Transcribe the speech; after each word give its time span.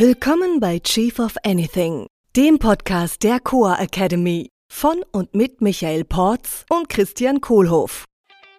Willkommen 0.00 0.58
bei 0.58 0.80
Chief 0.80 1.20
of 1.20 1.36
Anything, 1.44 2.08
dem 2.34 2.58
Podcast 2.58 3.22
der 3.22 3.38
Coa 3.38 3.76
Academy 3.76 4.50
von 4.68 5.04
und 5.12 5.36
mit 5.36 5.60
Michael 5.60 6.04
Porz 6.04 6.66
und 6.68 6.88
Christian 6.88 7.40
Kohlhoff. 7.40 8.04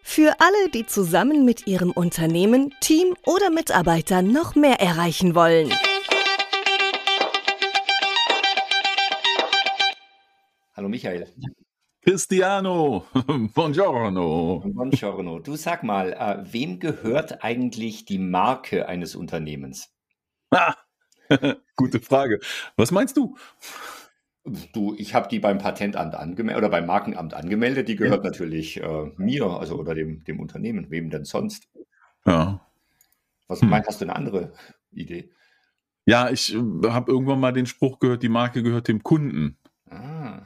Für 0.01 0.33
alle, 0.39 0.69
die 0.73 0.85
zusammen 0.85 1.43
mit 1.43 1.67
ihrem 1.67 1.91
Unternehmen, 1.91 2.73
Team 2.79 3.15
oder 3.25 3.49
Mitarbeitern 3.49 4.31
noch 4.31 4.55
mehr 4.55 4.79
erreichen 4.79 5.35
wollen. 5.35 5.73
Hallo 10.73 10.87
Michael. 10.87 11.27
Cristiano, 12.01 13.07
buongiorno. 13.53 14.63
Buongiorno. 14.65 15.39
Du 15.39 15.57
sag 15.57 15.83
mal, 15.83 16.13
äh, 16.13 16.53
wem 16.53 16.79
gehört 16.79 17.43
eigentlich 17.43 18.05
die 18.05 18.19
Marke 18.19 18.87
eines 18.87 19.17
Unternehmens? 19.17 19.89
Ah, 20.51 20.75
gute 21.75 21.99
Frage. 21.99 22.39
Was 22.75 22.91
meinst 22.91 23.17
du? 23.17 23.35
Du, 24.73 24.93
ich 24.97 25.15
habe 25.15 25.27
die 25.27 25.39
beim 25.39 25.57
Patentamt 25.57 26.13
angemeldet 26.13 26.59
oder 26.59 26.69
beim 26.69 26.85
Markenamt 26.85 27.33
angemeldet. 27.33 27.87
Die 27.87 27.95
gehört 27.95 28.23
ja. 28.23 28.29
natürlich 28.29 28.81
äh, 28.81 29.11
mir, 29.17 29.45
also 29.45 29.75
oder 29.77 29.95
dem, 29.95 30.23
dem 30.23 30.39
Unternehmen. 30.39 30.91
Wem 30.91 31.09
denn 31.09 31.25
sonst? 31.25 31.67
Ja. 32.25 32.61
Was 33.47 33.61
hm. 33.61 33.69
meinst, 33.69 33.87
hast 33.87 34.01
du 34.01 34.05
eine 34.05 34.15
andere 34.15 34.53
Idee? 34.91 35.31
Ja, 36.05 36.29
ich 36.29 36.53
äh, 36.53 36.59
habe 36.89 37.11
irgendwann 37.11 37.39
mal 37.39 37.53
den 37.53 37.65
Spruch 37.65 37.99
gehört, 37.99 38.21
die 38.21 38.29
Marke 38.29 38.61
gehört 38.61 38.87
dem 38.87 39.01
Kunden. 39.01 39.57
Ah. 39.89 40.43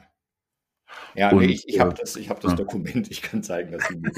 Ja, 1.16 1.32
und, 1.32 1.44
ich, 1.44 1.68
ich 1.68 1.80
habe 1.80 1.94
das, 1.94 2.16
ich 2.16 2.30
hab 2.30 2.40
das 2.40 2.52
ja. 2.52 2.58
Dokument, 2.58 3.10
ich 3.10 3.22
kann 3.22 3.44
zeigen, 3.44 3.72
dass 3.72 3.90
mir 3.90 4.12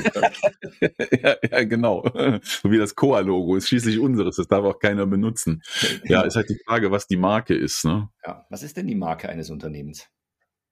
ja, 1.21 1.35
ja, 1.49 1.63
genau. 1.63 2.03
So 2.41 2.71
wie 2.71 2.77
das 2.77 2.95
Coa-Logo 2.95 3.55
ist 3.55 3.67
schließlich 3.67 3.99
unseres, 3.99 4.35
das 4.35 4.47
darf 4.47 4.63
auch 4.65 4.79
keiner 4.79 5.05
benutzen. 5.05 5.63
Ja, 6.03 6.21
ist 6.21 6.35
halt 6.35 6.49
die 6.49 6.59
Frage, 6.65 6.91
was 6.91 7.07
die 7.07 7.17
Marke 7.17 7.55
ist. 7.55 7.85
Ne? 7.85 8.09
Ja, 8.25 8.45
was 8.49 8.63
ist 8.63 8.77
denn 8.77 8.87
die 8.87 8.95
Marke 8.95 9.29
eines 9.29 9.49
Unternehmens? 9.49 10.09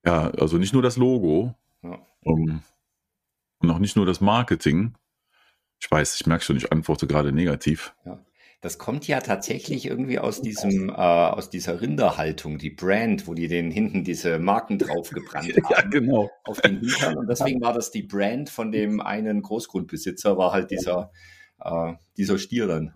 Ja, 0.06 0.30
also 0.32 0.58
nicht 0.58 0.74
nur 0.74 0.82
das 0.82 0.98
Logo 0.98 1.56
ja. 1.84 2.06
um, 2.22 2.64
und 3.60 3.72
auch 3.72 3.80
nicht 3.80 3.96
nur 3.96 4.06
das 4.06 4.22
Marketing. 4.22 4.96
Ich 5.82 5.90
weiß, 5.90 6.20
ich 6.20 6.28
merke 6.28 6.44
schon, 6.44 6.58
ich 6.58 6.72
antworte 6.72 7.08
gerade 7.08 7.32
negativ. 7.32 7.94
Ja. 8.06 8.24
Das 8.62 8.78
kommt 8.78 9.08
ja 9.08 9.22
tatsächlich 9.22 9.86
irgendwie 9.86 10.20
aus 10.20 10.42
diesem, 10.42 10.90
äh, 10.90 10.94
aus 10.94 11.50
dieser 11.50 11.80
Rinderhaltung, 11.80 12.58
die 12.58 12.70
Brand, 12.70 13.26
wo 13.26 13.34
die 13.34 13.48
den 13.48 13.72
hinten 13.72 14.04
diese 14.04 14.38
Marken 14.38 14.78
drauf 14.78 15.10
gebrannt 15.12 15.54
haben. 15.64 15.66
ja, 15.70 15.82
genau. 15.90 16.30
Auf 16.44 16.60
den 16.62 16.80
Hintern. 16.80 17.18
Und 17.18 17.28
deswegen 17.30 17.62
war 17.62 17.74
das 17.74 17.92
die 17.92 18.04
Brand 18.04 18.50
von 18.50 18.72
dem 18.72 19.00
einen 19.00 19.42
Großgrundbesitzer, 19.42 20.38
war 20.38 20.52
halt 20.52 20.72
dieser, 20.72 21.12
äh, 21.60 21.94
dieser 22.18 22.38
Stier 22.38 22.68
dann. 22.68 22.94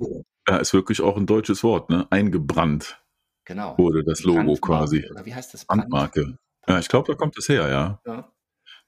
Ja, 0.47 0.57
ist 0.57 0.73
wirklich 0.73 0.99
auch 0.99 1.15
ein 1.15 1.25
deutsches 1.25 1.63
Wort, 1.63 1.89
ne? 1.89 2.07
Eingebrannt. 2.09 3.01
Genau. 3.45 3.77
Wurde 3.77 4.03
das 4.03 4.23
Logo 4.23 4.55
Brandmarke, 4.55 4.61
quasi. 4.61 5.09
Oder 5.09 5.25
wie 5.25 5.33
heißt 5.33 5.53
das? 5.53 5.65
Brandmarke. 5.65 6.37
Ja, 6.67 6.79
ich 6.79 6.89
glaube, 6.89 7.11
da 7.11 7.17
kommt 7.17 7.37
es 7.37 7.47
her, 7.47 7.69
ja. 7.69 8.01
ja 8.05 8.32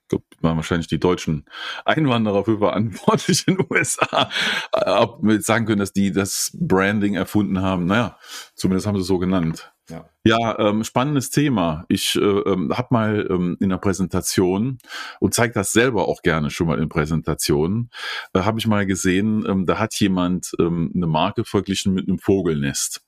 glaube, 0.08 0.26
waren 0.42 0.58
wahrscheinlich 0.58 0.88
die 0.88 1.00
deutschen 1.00 1.46
Einwanderer 1.86 2.46
für 2.46 2.60
verantwortlich 2.60 3.48
in 3.48 3.58
den 3.58 3.68
USA, 3.70 4.30
ob 4.72 5.24
wir 5.24 5.36
jetzt 5.36 5.48
sagen 5.48 5.66
können, 5.66 5.80
dass 5.80 5.94
die 5.94 6.12
das 6.12 6.52
Branding 6.60 7.16
erfunden 7.16 7.62
haben. 7.62 7.86
Naja, 7.86 8.18
zumindest 8.56 8.88
haben 8.88 8.96
sie 8.96 9.02
es 9.02 9.08
so 9.08 9.18
genannt. 9.18 9.72
Ja, 9.90 10.10
ja 10.24 10.60
ähm, 10.60 10.84
spannendes 10.84 11.30
Thema. 11.30 11.86
Ich 11.90 12.16
äh, 12.16 12.20
ähm, 12.20 12.76
habe 12.76 12.88
mal 12.90 13.28
ähm, 13.30 13.58
in 13.60 13.72
einer 13.72 13.78
Präsentation 13.78 14.80
und 15.20 15.34
zeige 15.34 15.54
das 15.54 15.72
selber 15.72 16.08
auch 16.08 16.22
gerne 16.24 16.50
schon 16.50 16.68
mal 16.68 16.80
in 16.80 16.90
Präsentationen, 16.90 17.92
äh, 18.34 18.42
habe 18.42 18.60
ich 18.60 18.68
mal 18.68 18.86
gesehen, 18.86 19.46
ähm, 19.48 19.66
da 19.66 19.78
hat 19.78 19.94
jemand 20.00 20.54
ähm, 20.60 20.92
eine 20.96 21.08
Marke 21.08 21.46
verglichen 21.46 21.94
mit 21.94 22.08
einem 22.08 22.18
Vogelnest. 22.18 23.04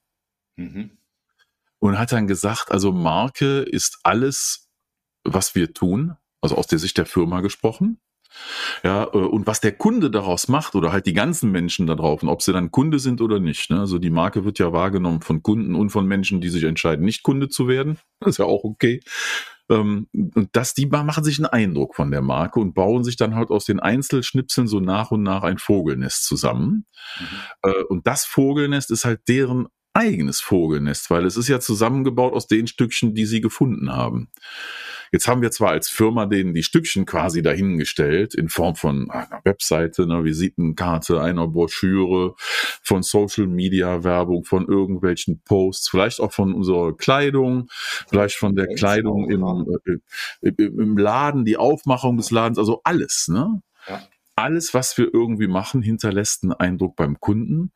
Mhm. 0.56 0.92
Und 1.80 2.00
hat 2.00 2.12
dann 2.12 2.28
gesagt, 2.28 2.72
also 2.72 2.92
Marke 2.92 3.62
ist 3.62 4.00
alles, 4.04 4.68
was 5.24 5.54
wir 5.54 5.74
tun, 5.74 6.16
also 6.42 6.56
aus 6.56 6.68
der 6.68 6.80
Sicht 6.80 6.98
der 6.98 7.06
Firma 7.06 7.42
gesprochen. 7.42 8.00
Ja, 8.84 9.06
äh, 9.06 9.18
und 9.18 9.48
was 9.48 9.62
der 9.62 9.72
Kunde 9.72 10.12
daraus 10.12 10.48
macht 10.48 10.76
oder 10.76 10.92
halt 10.92 11.06
die 11.06 11.14
ganzen 11.14 11.52
Menschen 11.52 11.88
da 11.88 11.96
drauf, 11.96 12.24
und 12.24 12.30
ob 12.30 12.42
sie 12.42 12.54
dann 12.54 12.72
Kunde 12.72 13.00
sind 13.00 13.22
oder 13.22 13.40
nicht. 13.40 13.70
Ne? 13.70 13.80
Also 13.80 14.00
die 14.00 14.10
Marke 14.10 14.46
wird 14.46 14.60
ja 14.60 14.72
wahrgenommen 14.74 15.22
von 15.22 15.44
Kunden 15.44 15.76
und 15.76 15.90
von 15.90 16.06
Menschen, 16.06 16.42
die 16.42 16.50
sich 16.50 16.64
entscheiden, 16.64 17.06
nicht 17.06 17.24
Kunde 17.24 17.50
zu 17.50 17.68
werden. 17.68 17.98
Das 18.20 18.32
ist 18.32 18.38
ja 18.40 18.46
auch 18.46 18.64
okay. 18.64 19.00
Ähm, 19.70 20.08
und 20.14 20.50
dass 20.54 20.74
die 20.74 20.88
machen 20.88 21.24
sich 21.24 21.38
einen 21.38 21.46
Eindruck 21.46 21.96
von 21.96 22.10
der 22.10 22.22
Marke 22.24 22.60
und 22.60 22.74
bauen 22.74 23.04
sich 23.04 23.16
dann 23.16 23.36
halt 23.36 23.52
aus 23.52 23.66
den 23.66 23.80
Einzelschnipseln 23.80 24.68
so 24.68 24.80
nach 24.80 25.12
und 25.12 25.22
nach 25.22 25.44
ein 25.44 25.60
Vogelnest 25.60 26.26
zusammen. 26.26 26.88
Mhm. 27.20 27.26
Äh, 27.70 27.84
und 27.84 28.08
das 28.08 28.26
Vogelnest 28.26 28.90
ist 28.90 29.06
halt 29.06 29.22
deren 29.28 29.68
eigenes 29.98 30.40
Vogelnest, 30.40 31.10
weil 31.10 31.26
es 31.26 31.38
ist 31.38 31.48
ja 31.48 31.60
zusammengebaut 31.60 32.34
aus 32.34 32.48
den 32.48 32.68
Stückchen, 32.68 33.16
die 33.16 33.26
sie 33.26 33.42
gefunden 33.42 33.92
haben. 33.92 34.30
Jetzt 35.12 35.28
haben 35.28 35.42
wir 35.42 35.52
zwar 35.52 35.72
als 35.72 35.90
Firma 35.90 36.26
denen 36.26 36.54
die 36.54 36.64
Stückchen 36.64 37.06
quasi 37.06 37.42
dahingestellt 37.42 38.36
in 38.36 38.50
Form 38.50 38.76
von 38.76 39.10
einer 39.10 39.42
Webseite, 39.44 40.04
einer 40.04 40.24
Visitenkarte, 40.24 41.22
einer 41.22 41.48
Broschüre, 41.48 42.36
von 42.84 43.04
Social 43.04 43.48
Media 43.48 44.04
Werbung, 44.04 44.44
von 44.44 44.68
irgendwelchen 44.68 45.42
Posts, 45.46 45.90
vielleicht 45.90 46.20
auch 46.20 46.34
von 46.34 46.54
unserer 46.54 46.96
Kleidung, 46.96 47.70
vielleicht 48.10 48.36
von 48.36 48.56
der 48.56 48.68
Kleidung 48.68 49.30
im, 49.32 49.66
äh, 50.42 50.52
im 50.58 50.98
Laden, 50.98 51.46
die 51.46 51.58
Aufmachung 51.58 52.18
des 52.18 52.30
Ladens, 52.32 52.60
also 52.60 52.82
alles, 52.84 53.28
ne? 53.30 53.62
Alles, 54.36 54.74
was 54.76 54.98
wir 54.98 55.12
irgendwie 55.12 55.48
machen, 55.48 55.82
hinterlässt 55.82 56.44
einen 56.44 56.54
Eindruck 56.54 56.96
beim 56.96 57.20
Kunden. 57.20 57.72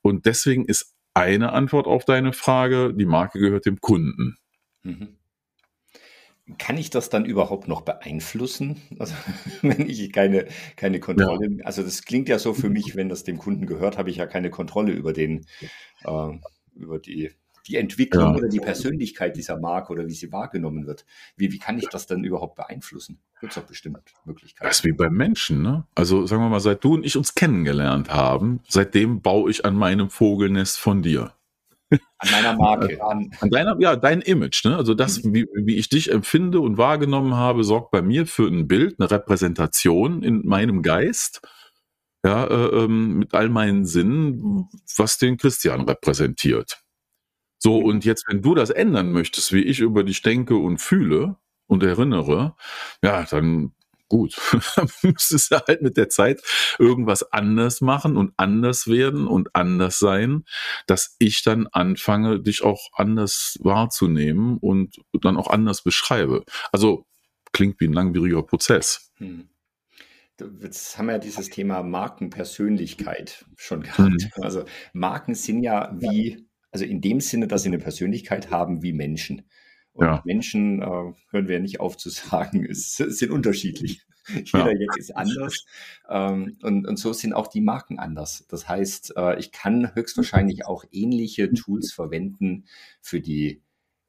Und 0.00 0.24
deswegen 0.24 0.64
ist 0.64 0.94
eine 1.14 1.52
Antwort 1.52 1.86
auf 1.86 2.04
deine 2.04 2.32
Frage, 2.32 2.94
die 2.94 3.06
Marke 3.06 3.38
gehört 3.38 3.66
dem 3.66 3.80
Kunden. 3.80 4.36
Mhm 4.82 5.20
kann 6.58 6.76
ich 6.76 6.90
das 6.90 7.10
dann 7.10 7.24
überhaupt 7.24 7.68
noch 7.68 7.82
beeinflussen? 7.82 8.80
Also 8.98 9.14
wenn 9.62 9.88
ich 9.88 10.12
keine, 10.12 10.46
keine 10.76 11.00
Kontrolle, 11.00 11.48
ja. 11.58 11.64
also 11.64 11.82
das 11.82 12.02
klingt 12.04 12.28
ja 12.28 12.38
so 12.38 12.54
für 12.54 12.70
mich, 12.70 12.96
wenn 12.96 13.08
das 13.08 13.24
dem 13.24 13.38
Kunden 13.38 13.66
gehört, 13.66 13.98
habe 13.98 14.10
ich 14.10 14.16
ja 14.16 14.26
keine 14.26 14.50
Kontrolle 14.50 14.92
über 14.92 15.12
den, 15.12 15.46
äh, 16.04 16.38
über 16.74 16.98
die, 16.98 17.30
die 17.66 17.76
Entwicklung 17.76 18.32
ja. 18.32 18.36
oder 18.36 18.48
die 18.48 18.60
Persönlichkeit 18.60 19.36
dieser 19.36 19.58
Marke 19.58 19.92
oder 19.92 20.06
wie 20.06 20.14
sie 20.14 20.32
wahrgenommen 20.32 20.86
wird. 20.86 21.04
Wie, 21.36 21.52
wie 21.52 21.58
kann 21.58 21.78
ich 21.78 21.88
das 21.88 22.06
dann 22.06 22.24
überhaupt 22.24 22.56
beeinflussen? 22.56 23.20
Gibt 23.40 23.52
es 23.52 23.58
doch 23.58 23.66
bestimmt 23.66 23.98
Möglichkeiten. 24.24 24.68
Das 24.68 24.78
ist 24.78 24.84
wie 24.84 24.92
beim 24.92 25.14
Menschen, 25.14 25.62
ne? 25.62 25.86
Also 25.94 26.26
sagen 26.26 26.42
wir 26.42 26.48
mal, 26.48 26.60
seit 26.60 26.84
du 26.84 26.94
und 26.94 27.04
ich 27.06 27.16
uns 27.16 27.34
kennengelernt 27.34 28.10
haben, 28.10 28.60
seitdem 28.68 29.22
baue 29.22 29.50
ich 29.50 29.64
an 29.64 29.74
meinem 29.74 30.10
Vogelnest 30.10 30.78
von 30.78 31.02
dir. 31.02 31.32
An 31.90 32.30
meiner 32.30 32.54
Marke. 32.54 33.02
An, 33.02 33.30
an 33.40 33.50
deiner, 33.50 33.76
ja, 33.80 33.96
dein 33.96 34.20
Image. 34.20 34.64
Ne? 34.64 34.76
Also 34.76 34.94
das, 34.94 35.24
mhm. 35.24 35.34
wie, 35.34 35.46
wie 35.54 35.76
ich 35.76 35.88
dich 35.88 36.12
empfinde 36.12 36.60
und 36.60 36.78
wahrgenommen 36.78 37.34
habe, 37.34 37.64
sorgt 37.64 37.90
bei 37.90 38.02
mir 38.02 38.26
für 38.26 38.46
ein 38.46 38.68
Bild, 38.68 38.96
eine 38.98 39.10
Repräsentation 39.10 40.22
in 40.22 40.46
meinem 40.46 40.82
Geist. 40.82 41.40
Ja, 42.22 42.44
äh, 42.44 42.84
ähm, 42.84 43.18
mit 43.18 43.32
all 43.32 43.48
meinen 43.48 43.86
Sinnen, 43.86 44.68
was 44.96 45.16
den 45.16 45.38
Christian 45.38 45.82
repräsentiert. 45.82 46.79
So, 47.62 47.76
und 47.76 48.04
jetzt, 48.04 48.24
wenn 48.26 48.42
du 48.42 48.54
das 48.54 48.70
ändern 48.70 49.12
möchtest, 49.12 49.52
wie 49.52 49.62
ich 49.62 49.80
über 49.80 50.02
dich 50.02 50.22
denke 50.22 50.56
und 50.56 50.78
fühle 50.78 51.36
und 51.66 51.82
erinnere, 51.82 52.56
ja, 53.02 53.24
dann 53.24 53.72
gut, 54.08 54.36
dann 54.76 54.88
müsstest 55.02 55.52
du 55.52 55.60
halt 55.66 55.82
mit 55.82 55.96
der 55.96 56.08
Zeit 56.08 56.42
irgendwas 56.78 57.32
anders 57.32 57.80
machen 57.80 58.16
und 58.16 58.32
anders 58.36 58.88
werden 58.88 59.26
und 59.26 59.54
anders 59.54 59.98
sein, 59.98 60.44
dass 60.86 61.16
ich 61.18 61.42
dann 61.42 61.66
anfange, 61.68 62.40
dich 62.40 62.62
auch 62.62 62.88
anders 62.92 63.58
wahrzunehmen 63.60 64.58
und 64.58 64.96
dann 65.12 65.36
auch 65.36 65.48
anders 65.48 65.82
beschreibe. 65.82 66.44
Also 66.72 67.06
klingt 67.52 67.80
wie 67.80 67.88
ein 67.88 67.92
langwieriger 67.92 68.42
Prozess. 68.42 69.12
Hm. 69.16 69.48
Jetzt 70.60 70.96
haben 70.96 71.06
wir 71.06 71.12
ja 71.12 71.18
dieses 71.18 71.50
Thema 71.50 71.82
Markenpersönlichkeit 71.82 73.44
schon 73.56 73.82
gehabt. 73.82 73.98
Hm. 73.98 74.42
Also 74.42 74.64
Marken 74.94 75.34
sind 75.34 75.62
ja 75.62 75.94
wie, 75.98 76.48
also 76.70 76.84
in 76.84 77.00
dem 77.00 77.20
Sinne, 77.20 77.48
dass 77.48 77.62
sie 77.62 77.68
eine 77.68 77.78
Persönlichkeit 77.78 78.50
haben 78.50 78.82
wie 78.82 78.92
Menschen. 78.92 79.42
Und 79.92 80.06
ja. 80.06 80.22
Menschen, 80.24 80.82
äh, 80.82 81.12
hören 81.30 81.48
wir 81.48 81.60
nicht 81.60 81.80
auf 81.80 81.96
zu 81.96 82.10
sagen, 82.10 82.64
ist, 82.66 82.96
sind 82.96 83.30
unterschiedlich. 83.30 84.02
Jeder 84.28 84.72
ja. 84.72 84.78
Jack 84.78 84.96
ist 84.96 85.16
anders. 85.16 85.64
Ähm, 86.08 86.58
und, 86.62 86.86
und 86.86 86.96
so 86.98 87.12
sind 87.12 87.32
auch 87.32 87.48
die 87.48 87.60
Marken 87.60 87.98
anders. 87.98 88.46
Das 88.48 88.68
heißt, 88.68 89.14
äh, 89.16 89.38
ich 89.38 89.50
kann 89.50 89.94
höchstwahrscheinlich 89.94 90.66
auch 90.66 90.84
ähnliche 90.92 91.52
Tools 91.52 91.92
verwenden 91.92 92.66
für 93.00 93.20
die, 93.20 93.62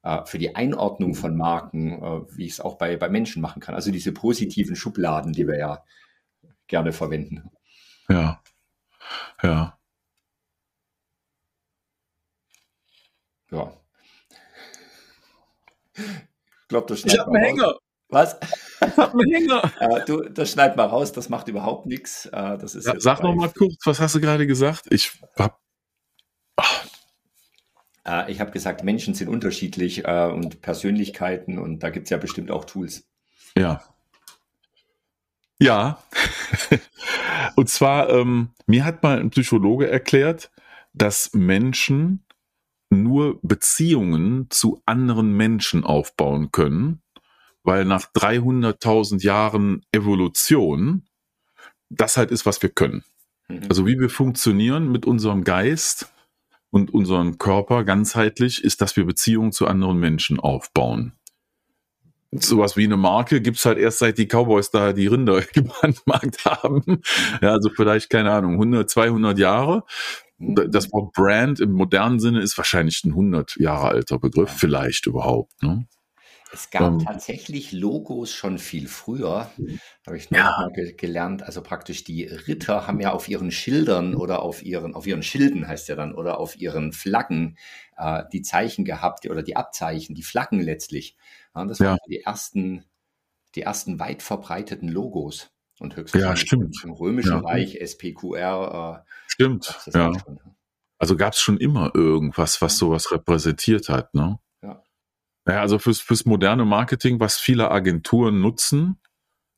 äh, 0.04 0.26
für 0.26 0.38
die 0.38 0.56
Einordnung 0.56 1.16
von 1.16 1.36
Marken, 1.36 1.94
äh, 1.94 2.38
wie 2.38 2.46
ich 2.46 2.54
es 2.54 2.60
auch 2.60 2.78
bei, 2.78 2.98
bei 2.98 3.10
Menschen 3.10 3.42
machen 3.42 3.62
kann. 3.62 3.74
Also 3.74 3.92
diese 3.92 4.12
positiven 4.12 4.76
Schubladen, 4.76 5.34
die 5.34 5.48
wir 5.48 5.58
ja 5.58 5.84
gerne 6.68 6.92
verwenden. 6.92 7.50
Ja. 8.08 8.42
Ja. 9.42 9.81
Ja. 13.52 13.74
Ich 15.96 16.68
glaube, 16.68 16.88
das 16.88 17.06
Ich 17.06 17.20
habe 17.20 17.32
einen 17.32 17.44
Hänger. 17.44 17.76
Was? 18.10 18.38
Ich 18.86 18.98
habe 18.98 19.20
einen 19.20 19.32
Hänger. 19.32 19.72
äh, 19.80 20.06
du, 20.06 20.22
das 20.22 20.52
schneid 20.52 20.76
mal 20.76 20.86
raus, 20.86 21.12
das 21.12 21.30
macht 21.30 21.48
überhaupt 21.48 21.86
nichts. 21.86 22.26
Äh, 22.28 22.58
das 22.58 22.76
ist 22.76 22.88
ja, 22.88 23.00
sag 23.00 23.22
noch 23.24 23.36
mal 23.36 23.50
kurz, 23.50 23.76
was 23.86 24.00
hast 24.00 24.16
du 24.16 24.22
gerade 24.22 24.48
gesagt? 24.48 24.86
Ich 24.90 25.12
hab. 25.38 25.60
Äh, 28.06 28.32
ich 28.32 28.40
habe 28.40 28.52
gesagt, 28.52 28.84
Menschen 28.84 29.14
sind 29.14 29.30
unterschiedlich 29.30 30.06
äh, 30.06 30.26
und 30.26 30.62
Persönlichkeiten 30.62 31.60
und 31.60 31.80
da 31.80 31.90
gibt 31.90 32.08
es 32.08 32.10
ja 32.10 32.18
bestimmt 32.18 32.52
auch 32.52 32.66
Tools. 32.66 33.08
Ja. 33.58 33.82
Ja. 35.60 36.02
und 37.56 37.70
zwar, 37.70 38.10
ähm, 38.10 38.50
mir 38.66 38.84
hat 38.84 39.04
mal 39.04 39.20
ein 39.20 39.30
Psychologe 39.30 39.90
erklärt, 39.90 40.52
dass 40.94 41.34
Menschen 41.34 42.26
nur 42.92 43.40
Beziehungen 43.42 44.48
zu 44.50 44.82
anderen 44.86 45.36
Menschen 45.36 45.84
aufbauen 45.84 46.52
können, 46.52 47.02
weil 47.64 47.86
nach 47.86 48.12
300.000 48.14 49.24
Jahren 49.24 49.86
Evolution 49.92 51.04
das 51.90 52.18
halt 52.18 52.32
ist, 52.32 52.46
was 52.46 52.62
wir 52.62 52.70
können. 52.70 53.04
Mhm. 53.48 53.62
Also 53.70 53.86
wie 53.86 54.00
wir 54.00 54.10
funktionieren 54.10 54.92
mit 54.92 55.06
unserem 55.06 55.44
Geist 55.44 56.12
und 56.70 56.94
unserem 56.94 57.38
Körper 57.38 57.84
ganzheitlich, 57.84 58.64
ist, 58.64 58.82
dass 58.82 58.96
wir 58.96 59.06
Beziehungen 59.06 59.52
zu 59.52 59.68
anderen 59.68 60.00
Menschen 60.00 60.40
aufbauen. 60.40 61.14
Sowas 62.34 62.78
wie 62.78 62.86
eine 62.86 62.96
Marke 62.96 63.42
gibt's 63.42 63.66
halt 63.66 63.78
erst 63.78 64.00
seit 64.00 64.18
die 64.18 64.26
Cowboys 64.26 64.72
da 64.72 64.94
die 64.94 65.08
Rinder 65.08 65.42
gebrandmarkt 65.54 66.46
haben. 66.46 67.02
Ja, 67.42 67.52
also 67.52 67.70
vielleicht, 67.76 68.10
keine 68.10 68.32
Ahnung, 68.32 68.54
100, 68.54 68.90
200 68.90 69.38
Jahre. 69.38 69.84
Das 70.42 70.92
Wort 70.92 71.14
Brand 71.14 71.60
im 71.60 71.74
modernen 71.74 72.20
Sinne 72.20 72.42
ist 72.42 72.58
wahrscheinlich 72.58 73.04
ein 73.06 73.12
100 73.12 73.58
Jahre 73.58 73.90
alter 73.90 74.20
Begriff, 74.20 74.50
vielleicht 74.52 75.06
überhaupt. 75.06 75.62
Ne? 75.62 75.86
Es 76.54 76.70
gab 76.70 76.82
ähm, 76.82 77.00
tatsächlich 77.00 77.72
Logos 77.72 78.34
schon 78.34 78.58
viel 78.58 78.88
früher, 78.88 79.50
habe 80.06 80.18
ich 80.18 80.32
noch 80.32 80.38
ja. 80.38 80.56
mal 80.60 80.72
ge 80.74 80.94
gelernt. 80.94 81.44
Also 81.44 81.62
praktisch 81.62 82.04
die 82.04 82.24
Ritter 82.24 82.88
haben 82.88 83.00
ja 83.00 83.12
auf 83.14 83.30
ihren 83.30 83.52
Schildern 83.52 84.16
oder 84.16 84.42
auf 84.42 84.62
ihren, 84.62 84.94
auf 84.94 85.08
ihren 85.08 85.24
Schilden 85.24 85.68
heißt 85.68 85.88
ja 85.88 85.96
dann, 85.96 86.14
oder 86.14 86.40
auf 86.40 86.58
ihren 86.58 86.92
Flaggen 86.92 87.58
äh, 87.98 88.24
die 88.34 88.42
Zeichen 88.42 88.84
gehabt 88.84 89.26
oder 89.30 89.44
die 89.44 89.56
Abzeichen, 89.56 90.14
die 90.14 90.24
Flaggen 90.24 90.60
letztlich. 90.60 91.16
Ja, 91.56 91.66
das 91.66 91.80
waren 91.80 91.98
die 92.10 92.22
ersten, 92.22 92.84
die 93.56 93.62
ersten 93.62 94.00
weit 94.00 94.22
verbreiteten 94.22 94.90
Logos. 94.90 95.52
Und 95.82 95.96
höchstens 95.96 96.22
ja, 96.22 96.36
stimmt. 96.36 96.76
im 96.84 96.92
Römischen 96.92 97.32
ja. 97.32 97.40
Reich, 97.40 97.80
SPQR. 97.82 99.04
Äh, 99.04 99.12
stimmt, 99.28 99.80
ja. 99.94 100.14
Also 101.00 101.18
gab 101.18 101.34
es 101.34 101.40
schon 101.40 101.58
immer 101.58 101.92
irgendwas, 101.96 102.62
was 102.62 102.78
sowas 102.78 103.12
repräsentiert 103.12 103.90
hat, 103.90 104.14
ne? 104.14 104.40
Naja, 105.46 105.62
also 105.62 105.80
fürs, 105.80 106.00
fürs 106.00 106.26
moderne 106.26 106.66
Marketing, 106.66 107.20
was 107.20 107.38
viele 107.38 107.72
Agenturen 107.72 108.42
nutzen, 108.42 109.00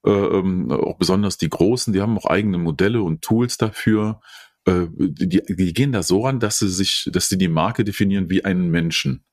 äh, 0.06 0.12
ähm, 0.12 0.72
auch 0.72 0.98
besonders 0.98 1.38
die 1.38 1.50
großen, 1.50 1.94
die 1.94 2.02
haben 2.02 2.18
auch 2.18 2.26
eigene 2.26 2.58
Modelle 2.58 3.02
und 3.02 3.22
Tools 3.22 3.58
dafür. 3.58 4.22
Äh, 4.66 4.88
die, 4.98 5.42
die 5.46 5.74
gehen 5.74 5.92
da 5.92 6.04
so 6.04 6.26
ran, 6.26 6.40
dass 6.40 6.60
sie 6.60 6.70
sich, 6.70 7.10
dass 7.12 7.30
sie 7.30 7.38
die 7.38 7.48
Marke 7.50 7.84
definieren 7.84 8.30
wie 8.30 8.46
einen 8.46 8.70
Menschen. 8.70 9.26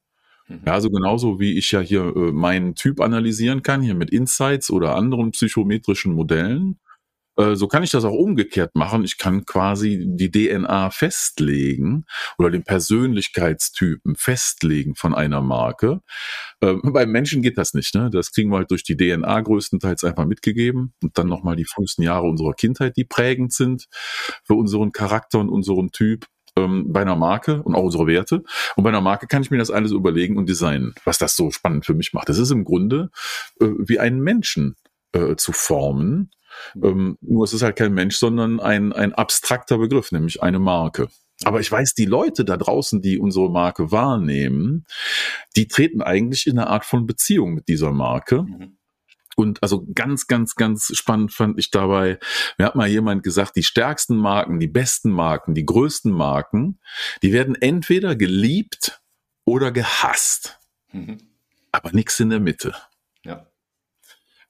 Mhm. 0.51 0.61
Ja, 0.67 0.75
also 0.75 0.91
genauso 0.91 1.41
wie 1.41 1.57
ich 1.57 1.71
ja 1.73 1.81
hier 1.81 2.15
äh, 2.15 2.33
meinen 2.33 2.75
Typ 2.75 3.01
analysieren 3.01 3.63
kann, 3.63 3.83
hier 3.83 3.95
mit 3.95 4.11
Insights 4.11 4.71
oder 4.71 4.97
anderen 4.97 5.31
psychometrischen 5.31 6.13
Modellen, 6.13 6.79
äh, 7.37 7.55
so 7.55 7.69
kann 7.69 7.83
ich 7.83 7.91
das 7.91 8.05
auch 8.05 8.13
umgekehrt 8.13 8.75
machen. 8.75 9.05
Ich 9.05 9.17
kann 9.17 9.47
quasi 9.47 10.05
die 10.05 10.31
DNA 10.31 10.91
festlegen 10.91 12.05
oder 12.39 12.51
den 12.51 12.65
Persönlichkeitstypen 12.65 14.17
festlegen 14.17 14.97
von 14.97 15.15
einer 15.15 15.41
Marke. 15.41 16.01
Ähm, 16.61 16.81
beim 16.93 17.11
Menschen 17.11 17.43
geht 17.43 17.57
das 17.57 17.73
nicht. 17.75 17.95
Ne? 17.95 18.11
Das 18.11 18.33
kriegen 18.33 18.51
wir 18.51 18.59
halt 18.59 18.71
durch 18.71 18.83
die 18.83 18.97
DNA 18.97 19.41
größtenteils 19.41 20.05
einfach 20.05 20.27
mitgegeben 20.27 20.95
und 21.03 21.17
dann 21.17 21.29
nochmal 21.29 21.57
die 21.57 21.65
frühesten 21.65 22.03
Jahre 22.03 22.27
unserer 22.27 22.55
Kindheit, 22.55 22.97
die 22.97 23.05
prägend 23.05 23.53
sind 23.53 23.87
für 24.45 24.55
unseren 24.55 24.93
Charakter 24.93 25.39
und 25.39 25.49
unseren 25.49 25.93
Typ 25.93 26.27
ähm, 26.65 26.93
bei 26.93 27.03
einer 27.03 27.17
Marke 27.17 27.63
und 27.63 27.75
auch 27.75 27.85
unsere 27.85 28.07
Werte. 28.07 28.43
Und 28.77 28.85
bei 28.85 28.91
einer 28.91 29.01
Marke 29.01 29.27
kann 29.27 29.43
ich 29.43 29.51
mir 29.51 29.59
das 29.59 29.71
alles 29.71 29.93
überlegen 29.93 30.37
und 30.37 30.49
designen, 30.49 30.95
was 31.05 31.19
das 31.19 31.37
so 31.37 31.51
spannend 31.51 31.87
für 31.87 31.95
mich 31.95 32.13
macht. 32.13 32.29
Das 32.29 32.39
ist 32.39 32.51
im 32.51 32.65
Grunde 32.65 33.11
äh, 33.61 33.67
wie 33.79 33.99
einen 33.99 34.21
Menschen 34.21 34.77
äh, 35.13 35.37
zu 35.37 35.53
formen 35.53 36.31
ähm, 36.83 37.19
nur 37.21 37.45
es 37.45 37.53
ist 37.53 37.63
halt 37.63 37.77
kein 37.77 37.95
Mensch, 37.95 38.17
sondern 38.17 38.61
ein, 38.61 38.93
ein 38.93 39.15
abstrakter 39.15 39.79
Begriff, 39.79 40.13
nämlich 40.13 40.43
eine 40.43 40.59
Marke. 40.59 41.09
Aber 41.45 41.61
ich 41.61 41.73
weiß, 41.73 41.95
die 41.95 42.05
Leute 42.05 42.45
da 42.45 42.57
draußen, 42.57 43.01
die 43.01 43.19
unsere 43.19 43.51
Marke 43.51 43.91
wahrnehmen, 43.91 44.85
die 45.57 45.69
treten 45.69 46.03
eigentlich 46.03 46.47
in 46.47 46.59
eine 46.59 46.69
Art 46.69 46.85
von 46.85 47.07
Beziehung 47.07 47.55
mit 47.55 47.69
dieser 47.69 47.93
Marke. 47.93 48.43
Mhm. 48.43 48.77
Und 49.37 49.63
also 49.63 49.87
ganz, 49.95 50.27
ganz, 50.27 50.55
ganz 50.55 50.91
spannend 50.95 51.33
fand 51.33 51.59
ich 51.59 51.71
dabei, 51.71 52.19
mir 52.59 52.67
hat 52.67 52.75
mal 52.75 52.89
jemand 52.89 53.23
gesagt, 53.23 53.57
die 53.57 53.63
stärksten 53.63 54.17
Marken, 54.17 54.59
die 54.59 54.69
besten 54.69 55.11
Marken, 55.11 55.55
die 55.55 55.65
größten 55.65 56.13
Marken, 56.13 56.81
die 57.23 57.33
werden 57.33 57.55
entweder 57.55 58.17
geliebt 58.17 59.01
oder 59.45 59.73
gehasst. 59.73 60.59
Mhm. 60.93 61.19
Aber 61.73 61.93
nichts 61.93 62.19
in 62.21 62.31
der 62.31 62.41
Mitte. 62.41 62.75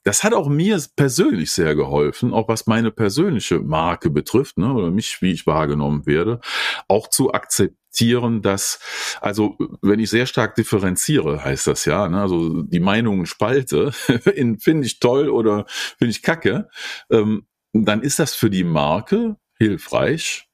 Das 0.03 0.25
hat 0.25 0.33
auch 0.33 0.49
mir 0.49 0.83
persönlich 0.97 1.53
sehr 1.53 1.75
geholfen, 1.75 2.33
auch 2.33 2.49
was 2.49 2.67
meine 2.67 2.91
persönliche 2.91 3.61
Marke 3.61 4.09
betrifft, 4.09 4.57
ne, 4.57 4.73
oder 4.73 4.91
mich, 4.91 5.21
wie 5.21 5.33
ich 5.33 5.47
wahrgenommen 5.47 6.07
werde, 6.07 6.41
auch 6.89 7.09
zu 7.09 7.33
akzeptieren, 7.35 8.41
dass, 8.41 8.79
also 9.21 9.59
wenn 9.83 10.01
ich 10.01 10.09
sehr 10.09 10.27
stark 10.27 10.55
differenziere, 10.55 11.45
heißt 11.45 11.67
das 11.67 11.85
ja, 11.85 12.09
ne, 12.09 12.23
also 12.23 12.63
die 12.63 12.81
Meinungen 12.81 13.27
spalte, 13.27 13.93
in 14.35 14.59
finde 14.59 14.87
ich 14.87 15.01
toll 15.01 15.29
oder 15.29 15.67
finde 15.99 16.13
ich 16.13 16.23
kacke, 16.23 16.69
ähm, 17.11 17.47
dann 17.73 18.03
ist 18.03 18.19
das 18.19 18.35
für 18.35 18.51
die 18.51 18.65
Marke 18.65 19.37
hilfreich, 19.59 20.49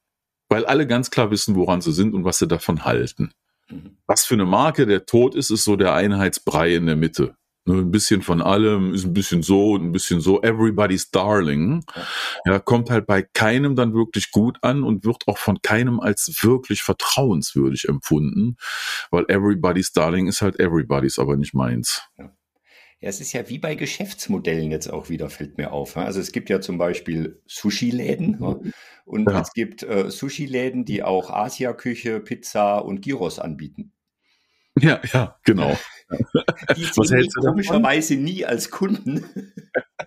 weil 0.49 0.65
alle 0.65 0.87
ganz 0.87 1.09
klar 1.09 1.31
wissen, 1.31 1.55
woran 1.55 1.81
sie 1.81 1.93
sind 1.93 2.13
und 2.13 2.25
was 2.25 2.39
sie 2.39 2.47
davon 2.47 2.85
halten. 2.85 3.31
Mhm. 3.69 3.97
Was 4.05 4.25
für 4.25 4.35
eine 4.35 4.45
Marke 4.45 4.85
der 4.85 5.05
Tod 5.05 5.35
ist, 5.35 5.49
ist 5.49 5.63
so 5.63 5.75
der 5.75 5.93
Einheitsbrei 5.93 6.75
in 6.75 6.85
der 6.85 6.95
Mitte. 6.95 7.35
Ne, 7.67 7.81
ein 7.81 7.91
bisschen 7.91 8.21
von 8.21 8.41
allem, 8.41 8.93
ist 8.93 9.03
ein 9.03 9.13
bisschen 9.13 9.43
so 9.43 9.73
und 9.73 9.83
ein 9.83 9.91
bisschen 9.91 10.21
so. 10.21 10.41
Everybody's 10.41 11.11
Darling. 11.11 11.83
Ja, 12.45 12.59
kommt 12.59 12.89
halt 12.89 13.05
bei 13.07 13.21
keinem 13.21 13.75
dann 13.75 13.93
wirklich 13.93 14.31
gut 14.31 14.57
an 14.61 14.83
und 14.83 15.03
wird 15.03 15.27
auch 15.27 15.37
von 15.37 15.61
keinem 15.61 15.99
als 15.99 16.43
wirklich 16.43 16.81
vertrauenswürdig 16.81 17.89
empfunden, 17.89 18.55
weil 19.11 19.25
Everybody's 19.27 19.91
Darling 19.91 20.27
ist 20.27 20.41
halt 20.41 20.61
Everybody's, 20.61 21.19
aber 21.19 21.35
nicht 21.35 21.53
meins. 21.53 22.03
Ja. 22.17 22.33
Ja, 22.99 23.09
es 23.09 23.21
ist 23.21 23.31
ja 23.33 23.47
wie 23.47 23.59
bei 23.59 23.75
Geschäftsmodellen 23.75 24.71
jetzt 24.71 24.87
auch 24.91 25.09
wieder, 25.09 25.29
fällt 25.29 25.59
mir 25.59 25.71
auf. 25.71 25.97
Also 25.97 26.19
es 26.19 26.31
gibt 26.31 26.49
ja 26.49 26.61
zum 26.61 26.79
Beispiel 26.79 27.39
Sushi-Läden 27.45 28.39
und 29.05 29.29
ja. 29.29 29.41
es 29.41 29.53
gibt 29.53 29.83
äh, 29.83 30.09
Sushi-Läden, 30.09 30.83
die 30.83 31.03
auch 31.03 31.29
Asia-Küche, 31.29 32.21
Pizza 32.21 32.79
und 32.79 33.01
Gyros 33.03 33.37
anbieten. 33.37 33.93
Ja, 34.79 34.99
ja, 35.11 35.37
genau. 35.43 35.77
Die 36.75 36.83
sehen 37.03 37.27
komischerweise 37.39 38.15
nie 38.15 38.45
als 38.45 38.69
Kunden. 38.69 39.53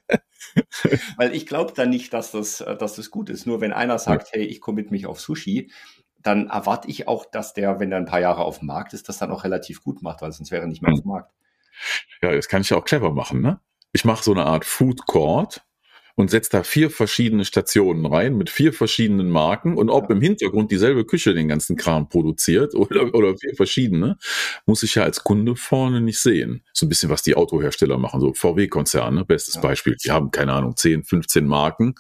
Weil 1.17 1.35
ich 1.35 1.47
glaube 1.47 1.73
dann 1.75 1.91
nicht, 1.91 2.13
dass 2.13 2.33
das, 2.33 2.61
äh, 2.61 2.77
dass 2.77 2.95
das 2.95 3.11
gut 3.11 3.31
ist. 3.31 3.47
Nur 3.47 3.61
wenn 3.61 3.73
einer 3.73 3.99
sagt, 3.99 4.33
hey, 4.33 4.45
ich 4.45 4.61
komme 4.61 4.83
mit 4.83 4.91
mich 4.91 5.07
auf 5.07 5.21
Sushi, 5.21 5.71
dann 6.19 6.49
erwarte 6.49 6.89
ich 6.89 7.09
auch, 7.09 7.25
dass 7.25 7.55
der, 7.55 7.81
wenn 7.81 7.93
er 7.93 7.99
ein 7.99 8.07
paar 8.07 8.21
Jahre 8.21 8.45
auf 8.45 8.59
dem 8.59 8.67
Markt 8.67 8.93
ist, 8.93 9.09
das 9.09 9.19
dann 9.19 9.31
auch 9.31 9.45
relativ 9.45 9.83
gut 9.83 10.03
macht, 10.03 10.23
weil 10.23 10.33
sonst 10.33 10.51
wäre 10.51 10.63
er 10.63 10.69
nicht 10.69 10.83
mehr 10.83 10.93
auf 10.93 11.01
dem 11.01 11.05
hm. 11.05 11.13
Markt. 11.13 11.33
Ja, 12.23 12.33
das 12.33 12.49
kann 12.49 12.63
ich 12.63 12.71
ja 12.71 12.77
auch 12.77 12.85
clever 12.85 13.13
machen, 13.13 13.41
ne? 13.41 13.61
Ich 13.93 14.05
mache 14.05 14.23
so 14.23 14.33
eine 14.33 14.45
Art 14.45 14.65
Food 14.65 15.07
Court 15.07 15.63
und 16.17 16.31
setzt 16.31 16.55
da 16.55 16.63
vier 16.63 16.91
verschiedene 16.91 17.45
Stationen 17.45 18.07
rein 18.07 18.37
mit 18.37 18.51
vier 18.51 18.73
verschiedenen 18.73 19.31
Marken 19.31 19.77
und 19.77 19.91
ob 19.91 20.11
ja. 20.11 20.17
im 20.17 20.23
Hintergrund 20.23 20.71
dieselbe 20.71 21.05
Küche 21.05 21.35
den 21.35 21.49
ganzen 21.49 21.77
Kram 21.77 22.09
produziert 22.09 22.75
oder, 22.75 23.15
oder 23.15 23.37
vier 23.37 23.55
verschiedene, 23.55 24.19
muss 24.67 24.83
ich 24.83 24.95
ja 24.95 25.03
als 25.03 25.25
Kunde 25.25 25.57
vorne 25.57 26.01
nicht 26.01 26.21
sehen. 26.21 26.63
So 26.73 26.87
ein 26.87 26.89
bisschen, 26.89 27.11
was 27.11 27.23
die 27.23 27.35
Autohersteller 27.35 27.99
machen, 27.99 28.21
so 28.21 28.33
VW-Konzerne, 28.33 29.25
bestes 29.25 29.55
ja. 29.55 29.61
Beispiel. 29.61 29.97
Die 30.05 30.11
haben, 30.11 30.31
keine 30.31 30.53
Ahnung, 30.53 30.77
10, 30.77 31.05
15 31.05 31.47
Marken, 31.47 31.95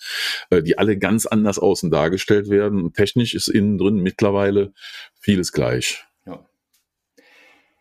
äh, 0.51 0.63
die 0.63 0.79
alle 0.79 0.99
ganz 0.99 1.27
anders 1.27 1.59
außen 1.59 1.91
dargestellt 1.91 2.49
werden. 2.49 2.93
Technisch 2.93 3.35
ist 3.35 3.49
innen 3.49 3.79
drin 3.79 4.03
mittlerweile 4.03 4.73
vieles 5.21 5.53
gleich. 5.53 6.05
Ja. 6.27 6.47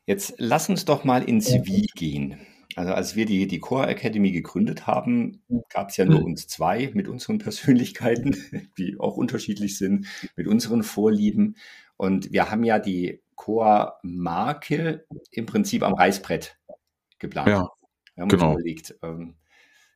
Jetzt 0.06 0.36
lass 0.38 0.70
uns 0.70 0.86
doch 0.86 1.04
mal 1.04 1.24
ins 1.24 1.52
Wie 1.64 1.88
gehen. 1.96 2.40
Also 2.76 2.94
als 2.94 3.16
wir 3.16 3.26
die, 3.26 3.48
die 3.48 3.60
Core 3.60 3.88
Academy 3.88 4.32
gegründet 4.32 4.86
haben, 4.86 5.42
gab 5.70 5.90
es 5.90 5.98
ja 5.98 6.06
nur 6.06 6.20
mhm. 6.20 6.28
uns 6.28 6.48
zwei 6.48 6.92
mit 6.94 7.08
unseren 7.08 7.40
Persönlichkeiten, 7.40 8.36
die 8.78 9.00
auch 9.00 9.18
unterschiedlich 9.18 9.78
sind, 9.78 10.08
mit 10.36 10.48
unseren 10.48 10.84
Vorlieben. 10.84 11.56
Und 11.98 12.32
wir 12.32 12.52
haben 12.52 12.64
ja 12.64 12.80
die 12.80 13.22
Core-Marke 13.36 15.06
im 15.32 15.46
Prinzip 15.46 15.84
am 15.84 15.94
Reißbrett 15.94 16.58
geplant. 17.18 17.50
Ja, 17.50 17.70
wir 18.16 18.22
haben 18.22 18.30
genau. 18.30 18.52
uns 18.52 18.62
überlegt. 18.62 18.96
Ähm, 19.02 19.36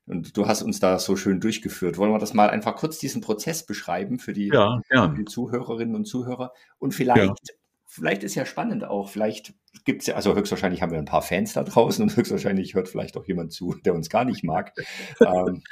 und 0.06 0.36
du 0.36 0.48
hast 0.48 0.63
uns 0.63 0.80
da 0.80 1.00
so 1.00 1.15
schön 1.15 1.39
durchgeführt. 1.39 1.98
Wollen 1.98 2.12
wir 2.12 2.20
das 2.20 2.34
mal 2.34 2.50
einfach 2.50 2.75
kurz 2.75 2.98
diesen 2.98 3.22
Prozess 3.22 3.65
beschreiben 3.65 4.20
für 4.20 4.34
die, 4.34 4.48
ja, 4.48 4.82
für 4.89 5.13
die 5.18 5.25
Zuhörerinnen 5.25 5.96
und 5.96 6.06
Zuhörer? 6.06 6.53
Und 6.77 6.94
vielleicht 6.94 7.39
ja 7.48 7.53
vielleicht 7.93 8.23
ist 8.23 8.33
ja 8.33 8.45
spannend 8.45 8.83
auch, 8.83 9.09
vielleicht 9.09 9.53
gibt 9.85 10.01
es 10.01 10.07
ja, 10.07 10.15
also 10.15 10.35
höchstwahrscheinlich 10.35 10.81
haben 10.81 10.91
wir 10.91 10.97
ein 10.97 11.05
paar 11.05 11.21
Fans 11.21 11.53
da 11.53 11.63
draußen 11.63 12.01
und 12.01 12.15
höchstwahrscheinlich 12.15 12.73
hört 12.73 12.89
vielleicht 12.89 13.15
auch 13.15 13.25
jemand 13.27 13.53
zu, 13.53 13.75
der 13.85 13.93
uns 13.93 14.09
gar 14.09 14.25
nicht 14.25 14.43
mag. 14.43 14.73
ähm, 15.19 15.63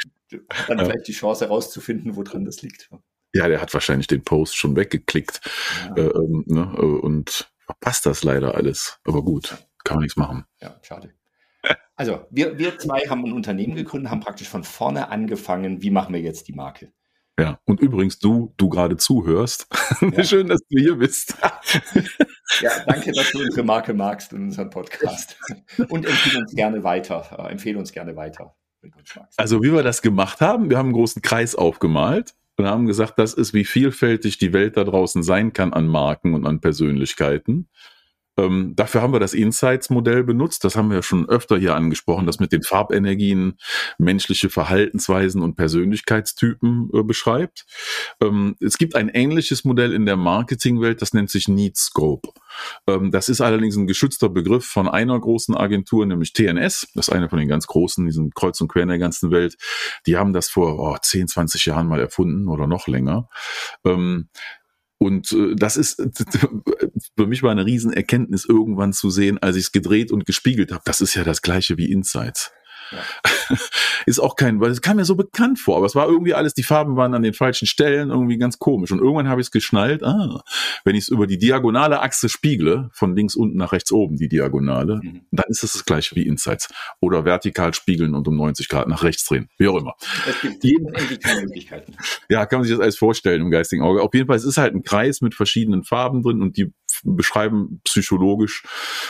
dann 0.67 0.77
ja. 0.77 0.85
vielleicht 0.85 1.07
die 1.07 1.13
Chance 1.13 1.45
herauszufinden, 1.45 2.15
woran 2.15 2.45
das 2.45 2.61
liegt. 2.61 2.89
Ja, 3.33 3.47
der 3.47 3.59
hat 3.59 3.73
wahrscheinlich 3.73 4.07
den 4.07 4.23
Post 4.23 4.55
schon 4.55 4.75
weggeklickt. 4.75 5.41
Ja. 5.87 6.03
Äh, 6.03 6.09
ähm, 6.09 6.43
ne, 6.45 6.73
äh, 6.77 6.81
und 6.81 7.51
verpasst 7.65 8.05
das 8.05 8.23
leider 8.23 8.55
alles. 8.55 8.99
Aber 9.03 9.23
gut, 9.23 9.57
kann 9.83 9.95
man 9.95 10.03
nichts 10.03 10.17
machen. 10.17 10.45
Ja, 10.61 10.77
schade. 10.83 11.13
Also, 11.95 12.25
wir, 12.29 12.57
wir 12.57 12.77
zwei 12.77 13.01
haben 13.09 13.25
ein 13.25 13.33
Unternehmen 13.33 13.75
gegründet, 13.75 14.11
haben 14.11 14.21
praktisch 14.21 14.49
von 14.49 14.63
vorne 14.63 15.09
angefangen, 15.09 15.81
wie 15.81 15.91
machen 15.91 16.13
wir 16.13 16.21
jetzt 16.21 16.47
die 16.47 16.53
Marke? 16.53 16.91
Ja, 17.41 17.59
und 17.65 17.79
übrigens, 17.79 18.19
du, 18.19 18.53
du 18.57 18.69
gerade 18.69 18.97
zuhörst. 18.97 19.67
Ja. 20.01 20.23
Schön, 20.23 20.47
dass 20.47 20.61
du 20.67 20.79
hier 20.79 20.95
bist. 20.95 21.35
ja, 22.61 22.71
danke, 22.87 23.11
dass 23.11 23.31
du 23.31 23.39
unsere 23.39 23.63
Marke 23.63 23.93
magst 23.93 24.33
und 24.33 24.43
unseren 24.43 24.69
Podcast. 24.69 25.37
Und 25.89 26.05
empfehle 26.05 26.39
uns 26.39 26.55
gerne 26.55 26.83
weiter. 26.83 27.37
Äh, 27.37 27.51
empfehle 27.51 27.77
uns 27.77 27.91
gerne 27.91 28.15
weiter, 28.15 28.55
wenn 28.81 28.89
du 28.89 28.97
uns 28.97 29.15
magst. 29.15 29.39
Also, 29.39 29.61
wie 29.61 29.71
wir 29.71 29.83
das 29.83 30.01
gemacht 30.01 30.41
haben, 30.41 30.69
wir 30.69 30.77
haben 30.77 30.87
einen 30.87 30.93
großen 30.93 31.21
Kreis 31.21 31.55
aufgemalt 31.55 32.33
und 32.57 32.65
haben 32.65 32.87
gesagt, 32.87 33.19
das 33.19 33.33
ist, 33.33 33.53
wie 33.53 33.65
vielfältig 33.65 34.37
die 34.37 34.53
Welt 34.53 34.75
da 34.75 34.83
draußen 34.83 35.23
sein 35.23 35.53
kann 35.53 35.73
an 35.73 35.87
Marken 35.87 36.33
und 36.33 36.47
an 36.47 36.61
Persönlichkeiten. 36.61 37.69
Ähm, 38.37 38.73
dafür 38.75 39.01
haben 39.01 39.13
wir 39.13 39.19
das 39.19 39.33
Insights-Modell 39.33 40.23
benutzt. 40.23 40.63
Das 40.63 40.75
haben 40.75 40.89
wir 40.89 41.03
schon 41.03 41.27
öfter 41.27 41.57
hier 41.57 41.75
angesprochen, 41.75 42.25
das 42.25 42.39
mit 42.39 42.51
den 42.51 42.63
Farbenergien 42.63 43.57
menschliche 43.97 44.49
Verhaltensweisen 44.49 45.41
und 45.41 45.55
Persönlichkeitstypen 45.55 46.89
äh, 46.93 47.03
beschreibt. 47.03 47.65
Ähm, 48.21 48.55
es 48.59 48.77
gibt 48.77 48.95
ein 48.95 49.09
ähnliches 49.09 49.65
Modell 49.65 49.93
in 49.93 50.05
der 50.05 50.17
Marketingwelt, 50.17 51.01
das 51.01 51.13
nennt 51.13 51.29
sich 51.29 51.47
Need 51.47 51.77
Scope. 51.77 52.29
Ähm, 52.87 53.11
das 53.11 53.29
ist 53.29 53.41
allerdings 53.41 53.75
ein 53.75 53.87
geschützter 53.87 54.29
Begriff 54.29 54.65
von 54.65 54.87
einer 54.87 55.19
großen 55.19 55.55
Agentur, 55.55 56.05
nämlich 56.05 56.33
TNS. 56.33 56.87
Das 56.95 57.07
ist 57.07 57.13
eine 57.13 57.29
von 57.29 57.39
den 57.39 57.47
ganz 57.47 57.67
großen, 57.67 58.05
die 58.05 58.11
sind 58.11 58.35
kreuz 58.35 58.59
und 58.61 58.67
quer 58.67 58.83
in 58.83 58.89
der 58.89 58.99
ganzen 58.99 59.31
Welt. 59.31 59.57
Die 60.07 60.17
haben 60.17 60.33
das 60.33 60.49
vor 60.49 60.79
oh, 60.79 60.97
10, 60.99 61.27
20 61.27 61.65
Jahren 61.65 61.87
mal 61.87 61.99
erfunden 61.99 62.47
oder 62.47 62.67
noch 62.67 62.87
länger. 62.87 63.29
Und 65.01 65.31
äh, 65.31 65.55
das 65.55 65.77
ist 65.77 65.99
für 67.17 67.25
mich 67.25 67.41
war 67.41 67.49
eine 67.49 67.65
Riesenerkenntnis, 67.65 68.45
irgendwann 68.45 68.93
zu 68.93 69.09
sehen, 69.09 69.39
als 69.39 69.55
ich 69.55 69.63
es 69.63 69.71
gedreht 69.71 70.11
und 70.11 70.27
gespiegelt 70.27 70.71
habe. 70.71 70.83
Das 70.85 71.01
ist 71.01 71.15
ja 71.15 71.23
das 71.23 71.41
gleiche 71.41 71.75
wie 71.77 71.91
Insights. 71.91 72.51
Ja. 72.91 73.57
ist 74.05 74.19
auch 74.19 74.35
kein, 74.35 74.59
weil 74.59 74.71
es 74.71 74.81
kam 74.81 74.97
mir 74.97 75.05
so 75.05 75.15
bekannt 75.15 75.59
vor, 75.59 75.77
aber 75.77 75.85
es 75.85 75.95
war 75.95 76.07
irgendwie 76.07 76.33
alles, 76.33 76.53
die 76.53 76.63
Farben 76.63 76.95
waren 76.95 77.13
an 77.13 77.23
den 77.23 77.33
falschen 77.33 77.67
Stellen, 77.67 78.09
irgendwie 78.09 78.37
ganz 78.37 78.59
komisch. 78.59 78.91
Und 78.91 78.99
irgendwann 78.99 79.27
habe 79.27 79.41
ich 79.41 79.47
es 79.47 79.51
geschnallt, 79.51 80.03
ah, 80.03 80.43
wenn 80.83 80.95
ich 80.95 81.03
es 81.03 81.07
über 81.09 81.27
die 81.27 81.37
diagonale 81.37 82.01
Achse 82.01 82.29
spiegle, 82.29 82.89
von 82.93 83.15
links 83.15 83.35
unten 83.35 83.57
nach 83.57 83.71
rechts 83.71 83.91
oben 83.91 84.17
die 84.17 84.27
Diagonale, 84.27 84.99
mhm. 85.01 85.21
dann 85.31 85.45
ist 85.49 85.63
es 85.63 85.73
das 85.73 85.85
gleiche 85.85 86.15
wie 86.15 86.25
Insights. 86.25 86.69
Oder 86.99 87.25
vertikal 87.25 87.73
spiegeln 87.73 88.15
und 88.15 88.27
um 88.27 88.35
90 88.35 88.69
Grad 88.69 88.87
nach 88.87 89.03
rechts 89.03 89.25
drehen, 89.25 89.49
wie 89.57 89.67
auch 89.67 89.77
immer. 89.77 89.95
Es 90.27 90.41
gibt 90.41 90.63
jeden 90.63 90.91
Möglichkeiten. 91.41 91.95
Ja, 92.29 92.45
kann 92.45 92.59
man 92.59 92.67
sich 92.67 92.75
das 92.75 92.81
alles 92.81 92.97
vorstellen 92.97 93.41
im 93.41 93.51
geistigen 93.51 93.83
Auge. 93.83 94.01
Auf 94.01 94.13
jeden 94.13 94.27
Fall, 94.27 94.37
es 94.37 94.45
ist 94.45 94.57
halt 94.57 94.73
ein 94.73 94.83
Kreis 94.83 95.21
mit 95.21 95.35
verschiedenen 95.35 95.83
Farben 95.83 96.21
drin 96.21 96.41
und 96.41 96.57
die 96.57 96.73
beschreiben 97.03 97.81
psychologisch 97.83 98.63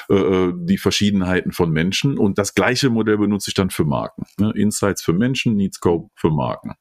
äh, 0.10 0.16
äh, 0.16 0.54
die 0.56 0.78
Verschiedenheiten 0.78 1.52
von 1.52 1.72
Menschen. 1.72 2.18
Und 2.18 2.38
das 2.38 2.54
gleiche 2.54 2.90
Modell 2.90 3.18
benutze 3.18 3.50
ich 3.50 3.54
dann 3.54 3.70
für 3.70 3.86
Marken. 3.86 4.26
Ne? 4.38 4.52
Insights 4.56 5.02
für 5.02 5.14
Menschen, 5.14 5.56
Needscope 5.56 6.10
für 6.16 6.30
Marken. 6.30 6.74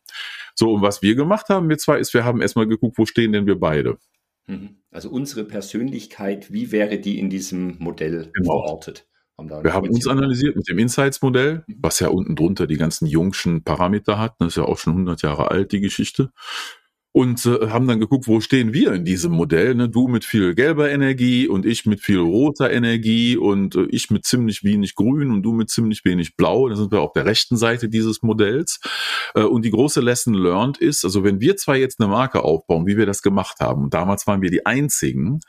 So, 0.55 0.73
und 0.75 0.83
was 0.83 1.03
wir 1.03 1.15
gemacht 1.15 1.49
haben, 1.49 1.69
wir 1.69 1.79
zwei, 1.79 1.99
ist, 1.99 2.15
wir 2.15 2.25
haben 2.25 2.41
erstmal 2.41 2.67
geguckt, 2.67 2.99
wo 2.99 3.07
stehen 3.07 3.33
denn 3.33 3.47
wir 3.47 3.59
beide? 3.59 3.99
Mhm. 4.47 4.83
Also 4.91 5.11
unsere 5.11 5.45
Persönlichkeit, 5.45 6.53
wie 6.53 6.73
wäre 6.73 6.99
die 6.99 7.19
in 7.19 7.31
diesem 7.31 7.77
Modell 7.79 8.31
genau. 8.35 8.63
verortet? 8.63 9.07
Haben 9.39 9.65
wir 9.65 9.73
haben 9.73 9.89
uns 9.89 10.07
analysiert 10.07 10.55
mit 10.55 10.69
dem 10.69 10.79
Insights-Modell, 10.79 11.65
mhm. 11.67 11.79
was 11.81 12.01
ja 12.01 12.09
unten 12.09 12.37
drunter 12.37 12.67
die 12.67 12.77
ganzen 12.77 13.07
Jungschen 13.07 13.65
Parameter 13.65 14.19
hat. 14.19 14.35
Das 14.39 14.49
ist 14.49 14.57
ja 14.57 14.65
auch 14.65 14.79
schon 14.79 14.93
100 14.93 15.23
Jahre 15.23 15.51
alt, 15.51 15.73
die 15.73 15.81
Geschichte 15.81 16.31
und 17.13 17.45
äh, 17.45 17.69
haben 17.71 17.89
dann 17.89 17.99
geguckt, 17.99 18.29
wo 18.29 18.41
stehen 18.41 18.73
wir 18.73 18.93
in 18.93 19.05
diesem 19.05 19.33
Modell. 19.33 19.75
Ne? 19.75 19.89
Du 19.89 20.07
mit 20.07 20.25
viel 20.25 20.55
gelber 20.55 20.91
Energie 20.91 21.49
und 21.49 21.67
ich 21.67 21.85
mit 21.85 22.01
viel 22.01 22.21
roter 22.21 22.71
Energie 22.71 23.37
und 23.37 23.75
äh, 23.75 23.87
ich 23.91 24.11
mit 24.11 24.25
ziemlich 24.25 24.63
wenig 24.63 24.95
grün 24.95 25.33
und 25.33 25.43
du 25.43 25.53
mit 25.53 25.71
ziemlich 25.71 26.05
wenig 26.05 26.37
blau. 26.37 26.69
Da 26.69 26.77
sind 26.77 26.93
wir 26.93 27.01
auf 27.01 27.13
der 27.13 27.25
rechten 27.25 27.57
Seite 27.57 27.89
dieses 27.89 28.23
Modells. 28.23 28.79
Äh, 29.35 29.43
und 29.43 29.65
die 29.65 29.73
große 29.73 30.01
Lesson 30.01 30.35
learned 30.35 30.79
ist, 30.79 31.05
also 31.05 31.25
wenn 31.25 31.41
wir 31.41 31.57
zwar 31.57 31.77
jetzt 31.77 32.01
eine 32.01 32.09
Marke 32.09 32.45
aufbauen, 32.45 32.87
wie 32.87 32.97
wir 32.97 33.07
das 33.07 33.23
gemacht 33.23 33.59
haben, 33.59 33.85
und 33.85 33.95
damals 33.95 34.29
waren 34.29 34.41
wir 34.41 34.51
die 34.51 34.65
einzigen, 34.65 35.41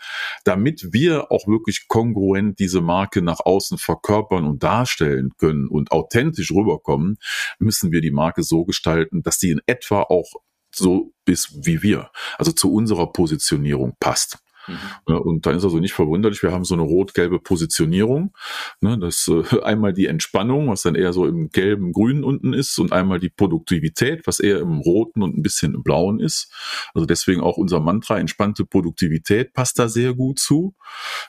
damit 0.43 0.87
wir 0.91 1.31
auch 1.31 1.47
wirklich 1.47 1.87
kongruent 1.87 2.57
diese 2.57 2.81
Marke 2.81 3.21
nach 3.21 3.39
außen 3.39 3.77
verkörpern 3.77 4.45
und 4.45 4.63
darstellen 4.63 5.29
können 5.37 5.67
und 5.67 5.91
authentisch 5.91 6.51
rüberkommen, 6.51 7.17
müssen 7.59 7.91
wir 7.91 8.01
die 8.01 8.11
Marke 8.11 8.41
so 8.41 8.65
gestalten, 8.65 9.21
dass 9.21 9.37
die 9.37 9.51
in 9.51 9.61
etwa 9.67 10.01
auch 10.01 10.33
so 10.73 11.13
ist 11.25 11.65
wie 11.65 11.81
wir, 11.81 12.11
also 12.37 12.51
zu 12.51 12.73
unserer 12.73 13.11
Positionierung 13.11 13.95
passt. 13.99 14.39
Mhm. 14.67 15.15
Und 15.15 15.45
dann 15.45 15.55
ist 15.55 15.63
also 15.63 15.79
nicht 15.79 15.93
verwunderlich, 15.93 16.43
wir 16.43 16.51
haben 16.51 16.65
so 16.65 16.73
eine 16.73 16.83
rot-gelbe 16.83 17.39
Positionierung. 17.39 18.33
Ne, 18.81 18.97
das 18.97 19.27
äh, 19.27 19.61
einmal 19.63 19.93
die 19.93 20.07
Entspannung, 20.07 20.69
was 20.69 20.83
dann 20.83 20.95
eher 20.95 21.13
so 21.13 21.25
im 21.25 21.49
gelben, 21.49 21.91
grünen 21.91 22.23
unten 22.23 22.53
ist, 22.53 22.77
und 22.79 22.91
einmal 22.91 23.19
die 23.19 23.29
Produktivität, 23.29 24.25
was 24.25 24.39
eher 24.39 24.59
im 24.59 24.79
roten 24.79 25.23
und 25.23 25.37
ein 25.37 25.41
bisschen 25.41 25.73
im 25.73 25.83
blauen 25.83 26.19
ist. 26.19 26.51
Also 26.93 27.05
deswegen 27.05 27.41
auch 27.41 27.57
unser 27.57 27.79
Mantra, 27.79 28.19
entspannte 28.19 28.65
Produktivität 28.65 29.53
passt 29.53 29.79
da 29.79 29.87
sehr 29.87 30.13
gut 30.13 30.39
zu. 30.39 30.75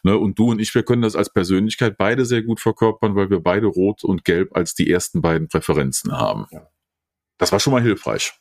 Ne, 0.03 0.17
und 0.17 0.39
du 0.39 0.51
und 0.51 0.61
ich, 0.61 0.75
wir 0.75 0.83
können 0.83 1.03
das 1.03 1.17
als 1.17 1.33
Persönlichkeit 1.33 1.97
beide 1.97 2.25
sehr 2.25 2.43
gut 2.43 2.61
verkörpern, 2.61 3.17
weil 3.17 3.31
wir 3.31 3.41
beide 3.41 3.67
rot 3.67 4.05
und 4.05 4.25
gelb 4.25 4.55
als 4.57 4.75
die 4.75 4.91
ersten 4.91 5.23
beiden 5.23 5.49
Präferenzen 5.49 6.13
haben. 6.13 6.47
Ja. 6.51 6.69
Das 7.39 7.51
war 7.53 7.61
schon 7.61 7.73
mal 7.73 7.83
hilfreich. 7.83 8.35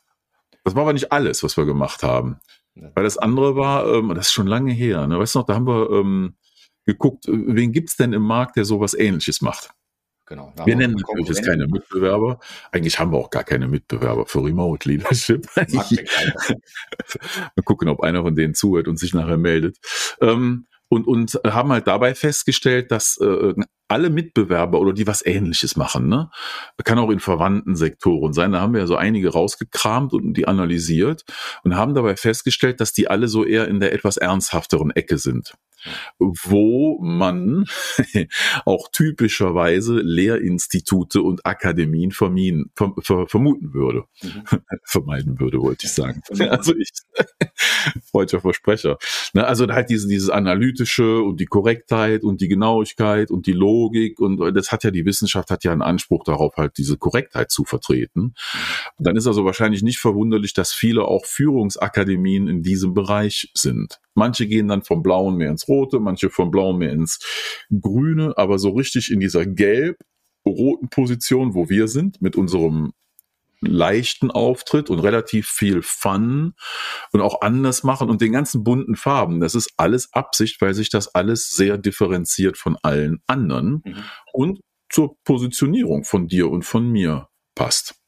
Das 0.63 0.75
war 0.75 0.83
aber 0.83 0.93
nicht 0.93 1.11
alles, 1.11 1.43
was 1.43 1.57
wir 1.57 1.65
gemacht 1.65 2.03
haben. 2.03 2.39
Weil 2.75 3.03
das 3.03 3.17
andere 3.17 3.55
war, 3.55 3.91
ähm, 3.93 4.09
das 4.09 4.27
ist 4.27 4.33
schon 4.33 4.45
lange 4.47 4.71
her, 4.71 5.07
ne? 5.07 5.19
weißt 5.19 5.35
du 5.35 5.39
noch, 5.39 5.45
da 5.45 5.55
haben 5.55 5.67
wir 5.67 5.89
ähm, 5.91 6.35
geguckt, 6.85 7.27
äh, 7.27 7.33
wen 7.33 7.73
gibt's 7.73 7.97
denn 7.97 8.13
im 8.13 8.21
Markt, 8.21 8.55
der 8.55 8.65
sowas 8.65 8.93
ähnliches 8.93 9.41
macht? 9.41 9.71
Genau. 10.25 10.53
Wir 10.63 10.77
nennen 10.77 10.95
natürlich 10.95 11.27
jetzt 11.27 11.45
keine 11.45 11.67
Mitbewerber. 11.67 12.39
Eigentlich 12.71 12.99
haben 12.99 13.11
wir 13.11 13.17
auch 13.17 13.29
gar 13.29 13.43
keine 13.43 13.67
Mitbewerber 13.67 14.25
für 14.25 14.41
Remote 14.41 14.87
Leadership. 14.87 15.45
Mal 15.57 15.65
gucken, 17.65 17.89
ob 17.89 17.99
einer 17.99 18.21
von 18.21 18.33
denen 18.33 18.55
zuhört 18.55 18.87
und 18.87 18.97
sich 18.97 19.13
nachher 19.13 19.35
meldet. 19.35 19.77
Ähm, 20.21 20.67
und, 20.91 21.07
und 21.07 21.39
haben 21.47 21.71
halt 21.71 21.87
dabei 21.87 22.13
festgestellt, 22.13 22.91
dass 22.91 23.17
äh, 23.17 23.53
alle 23.87 24.09
Mitbewerber 24.09 24.79
oder 24.81 24.91
die 24.91 25.07
was 25.07 25.25
ähnliches 25.25 25.77
machen, 25.77 26.09
ne? 26.09 26.29
Kann 26.83 26.99
auch 26.99 27.09
in 27.09 27.21
verwandten 27.21 27.77
Sektoren 27.77 28.33
sein. 28.33 28.51
Da 28.51 28.59
haben 28.59 28.73
wir 28.73 28.81
ja 28.81 28.87
so 28.87 28.97
einige 28.97 29.29
rausgekramt 29.29 30.11
und 30.11 30.33
die 30.33 30.49
analysiert 30.49 31.23
und 31.63 31.77
haben 31.77 31.95
dabei 31.95 32.17
festgestellt, 32.17 32.81
dass 32.81 32.91
die 32.91 33.09
alle 33.09 33.29
so 33.29 33.45
eher 33.45 33.69
in 33.69 33.79
der 33.79 33.93
etwas 33.93 34.17
ernsthafteren 34.17 34.91
Ecke 34.91 35.17
sind 35.17 35.53
wo 36.19 36.99
man 37.01 37.65
auch 38.65 38.89
typischerweise 38.91 39.99
Lehrinstitute 39.99 41.21
und 41.21 41.45
Akademien 41.45 42.11
vermieden, 42.11 42.71
ver, 42.75 42.93
ver, 42.99 43.27
vermuten 43.27 43.73
würde. 43.73 44.05
Mhm. 44.21 44.43
Vermeiden 44.85 45.39
würde, 45.39 45.59
wollte 45.59 45.85
ich 45.85 45.93
sagen. 45.93 46.21
Also 46.51 46.75
ich, 46.75 46.89
freudscher 48.09 48.41
Versprecher. 48.41 48.97
Ne, 49.33 49.45
also 49.45 49.67
halt 49.67 49.89
diese, 49.89 50.07
dieses 50.07 50.29
Analytische 50.29 51.21
und 51.21 51.39
die 51.39 51.45
Korrektheit 51.45 52.23
und 52.23 52.41
die 52.41 52.47
Genauigkeit 52.47 53.31
und 53.31 53.47
die 53.47 53.53
Logik 53.53 54.19
und 54.19 54.39
das 54.55 54.71
hat 54.71 54.83
ja 54.83 54.91
die 54.91 55.05
Wissenschaft 55.05 55.49
hat 55.49 55.63
ja 55.63 55.71
einen 55.71 55.81
Anspruch 55.81 56.23
darauf, 56.23 56.57
halt 56.57 56.77
diese 56.77 56.97
Korrektheit 56.97 57.51
zu 57.51 57.63
vertreten. 57.63 58.33
Dann 58.97 59.15
ist 59.15 59.27
also 59.27 59.45
wahrscheinlich 59.45 59.83
nicht 59.83 59.99
verwunderlich, 59.99 60.53
dass 60.53 60.73
viele 60.73 61.05
auch 61.05 61.25
Führungsakademien 61.25 62.47
in 62.47 62.63
diesem 62.63 62.93
Bereich 62.93 63.51
sind. 63.53 63.99
Manche 64.13 64.47
gehen 64.47 64.67
dann 64.67 64.83
vom 64.83 65.03
Blauen 65.03 65.37
mehr 65.37 65.49
ins 65.49 65.67
Rote, 65.67 65.99
manche 65.99 66.29
vom 66.29 66.51
Blauen 66.51 66.77
mehr 66.77 66.91
ins 66.91 67.19
Grüne, 67.69 68.33
aber 68.37 68.59
so 68.59 68.71
richtig 68.71 69.11
in 69.11 69.19
dieser 69.19 69.45
gelb-roten 69.45 70.89
Position, 70.89 71.53
wo 71.53 71.69
wir 71.69 71.87
sind, 71.87 72.21
mit 72.21 72.35
unserem 72.35 72.93
leichten 73.61 74.31
Auftritt 74.31 74.89
und 74.89 74.99
relativ 74.99 75.47
viel 75.47 75.81
Fun 75.83 76.53
und 77.11 77.21
auch 77.21 77.41
anders 77.41 77.83
machen 77.83 78.09
und 78.09 78.21
den 78.21 78.31
ganzen 78.31 78.63
bunten 78.63 78.95
Farben. 78.95 79.39
Das 79.39 79.55
ist 79.55 79.71
alles 79.77 80.11
Absicht, 80.13 80.59
weil 80.61 80.73
sich 80.73 80.89
das 80.89 81.13
alles 81.13 81.49
sehr 81.49 81.77
differenziert 81.77 82.57
von 82.57 82.75
allen 82.81 83.21
anderen 83.27 83.83
mhm. 83.85 84.03
und 84.33 84.61
zur 84.89 85.15
Positionierung 85.23 86.03
von 86.03 86.27
dir 86.27 86.49
und 86.49 86.63
von 86.63 86.89
mir 86.89 87.29
passt. 87.55 88.00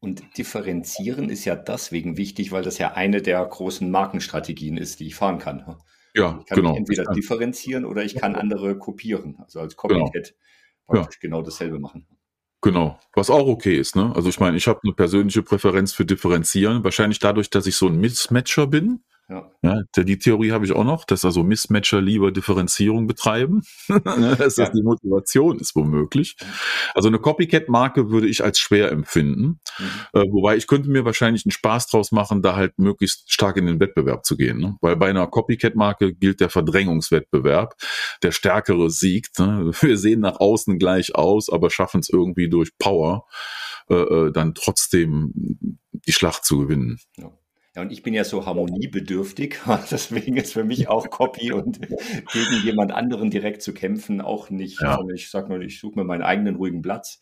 Und 0.00 0.38
differenzieren 0.38 1.28
ist 1.28 1.44
ja 1.44 1.56
deswegen 1.56 2.16
wichtig, 2.16 2.52
weil 2.52 2.62
das 2.62 2.78
ja 2.78 2.92
eine 2.92 3.20
der 3.20 3.44
großen 3.44 3.90
Markenstrategien 3.90 4.76
ist, 4.76 5.00
die 5.00 5.08
ich 5.08 5.16
fahren 5.16 5.38
kann. 5.38 5.76
Ja, 6.14 6.38
ich 6.40 6.46
kann 6.46 6.56
genau. 6.56 6.76
entweder 6.76 7.04
differenzieren 7.12 7.84
oder 7.84 8.04
ich 8.04 8.14
kann 8.14 8.34
andere 8.34 8.78
kopieren, 8.78 9.36
also 9.40 9.60
als 9.60 9.76
genau. 9.76 10.04
Copycat 10.04 10.34
genau. 10.34 11.00
praktisch 11.00 11.16
ja. 11.16 11.28
genau 11.28 11.42
dasselbe 11.42 11.78
machen. 11.78 12.06
Genau, 12.60 12.98
was 13.14 13.30
auch 13.30 13.46
okay 13.46 13.76
ist. 13.76 13.94
Ne? 13.94 14.12
Also 14.16 14.28
ich 14.28 14.40
meine, 14.40 14.56
ich 14.56 14.66
habe 14.66 14.80
eine 14.82 14.92
persönliche 14.92 15.42
Präferenz 15.42 15.92
für 15.92 16.04
Differenzieren, 16.04 16.82
wahrscheinlich 16.82 17.20
dadurch, 17.20 17.50
dass 17.50 17.66
ich 17.66 17.76
so 17.76 17.86
ein 17.86 18.00
Mismatcher 18.00 18.66
bin. 18.66 19.04
Ja. 19.28 19.50
ja 19.62 19.82
die 19.96 20.18
Theorie 20.18 20.52
habe 20.52 20.64
ich 20.64 20.72
auch 20.72 20.84
noch, 20.84 21.04
dass 21.04 21.24
also 21.24 21.42
Mismatcher 21.42 22.00
lieber 22.00 22.32
Differenzierung 22.32 23.06
betreiben, 23.06 23.62
ne, 23.88 24.36
dass 24.36 24.54
das 24.54 24.72
die 24.72 24.82
Motivation 24.82 25.58
ist 25.58 25.76
womöglich. 25.76 26.36
Also 26.94 27.08
eine 27.08 27.18
Copycat-Marke 27.18 28.10
würde 28.10 28.26
ich 28.26 28.42
als 28.42 28.58
schwer 28.58 28.90
empfinden, 28.90 29.60
mhm. 29.78 29.84
äh, 30.14 30.24
wobei 30.30 30.56
ich 30.56 30.66
könnte 30.66 30.88
mir 30.88 31.04
wahrscheinlich 31.04 31.44
einen 31.44 31.52
Spaß 31.52 31.88
draus 31.88 32.10
machen, 32.10 32.40
da 32.40 32.56
halt 32.56 32.78
möglichst 32.78 33.30
stark 33.30 33.58
in 33.58 33.66
den 33.66 33.80
Wettbewerb 33.80 34.24
zu 34.24 34.36
gehen, 34.36 34.58
ne? 34.58 34.76
weil 34.80 34.96
bei 34.96 35.10
einer 35.10 35.26
Copycat-Marke 35.26 36.14
gilt 36.14 36.40
der 36.40 36.48
Verdrängungswettbewerb, 36.48 37.74
der 38.22 38.32
Stärkere 38.32 38.88
siegt. 38.88 39.38
Ne? 39.38 39.72
Wir 39.80 39.98
sehen 39.98 40.20
nach 40.20 40.40
außen 40.40 40.78
gleich 40.78 41.14
aus, 41.14 41.50
aber 41.50 41.70
schaffen 41.70 42.00
es 42.00 42.08
irgendwie 42.08 42.48
durch 42.48 42.70
Power 42.78 43.26
äh, 43.90 43.94
äh, 43.94 44.32
dann 44.32 44.54
trotzdem 44.54 45.32
die 45.92 46.12
Schlacht 46.12 46.44
zu 46.44 46.58
gewinnen. 46.58 46.98
Ja. 47.16 47.30
Ja, 47.78 47.82
und 47.82 47.92
ich 47.92 48.02
bin 48.02 48.12
ja 48.12 48.24
so 48.24 48.44
harmoniebedürftig, 48.44 49.60
deswegen 49.92 50.36
ist 50.36 50.52
für 50.52 50.64
mich 50.64 50.88
auch 50.88 51.10
Copy 51.10 51.52
und 51.52 51.80
gegen 51.80 52.64
jemand 52.64 52.90
anderen 52.90 53.30
direkt 53.30 53.62
zu 53.62 53.72
kämpfen 53.72 54.20
auch 54.20 54.50
nicht. 54.50 54.82
Ja. 54.82 54.96
Also 54.96 55.10
ich 55.10 55.30
sag 55.30 55.48
mal, 55.48 55.62
ich 55.62 55.78
suche 55.78 55.96
mir 55.96 56.04
meinen 56.04 56.22
eigenen 56.22 56.56
ruhigen 56.56 56.82
Platz 56.82 57.20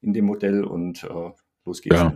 in 0.00 0.12
dem 0.12 0.26
Modell 0.26 0.62
und 0.62 1.02
äh, 1.02 1.32
los 1.64 1.82
geht's. 1.82 1.96
Ja. 1.96 2.14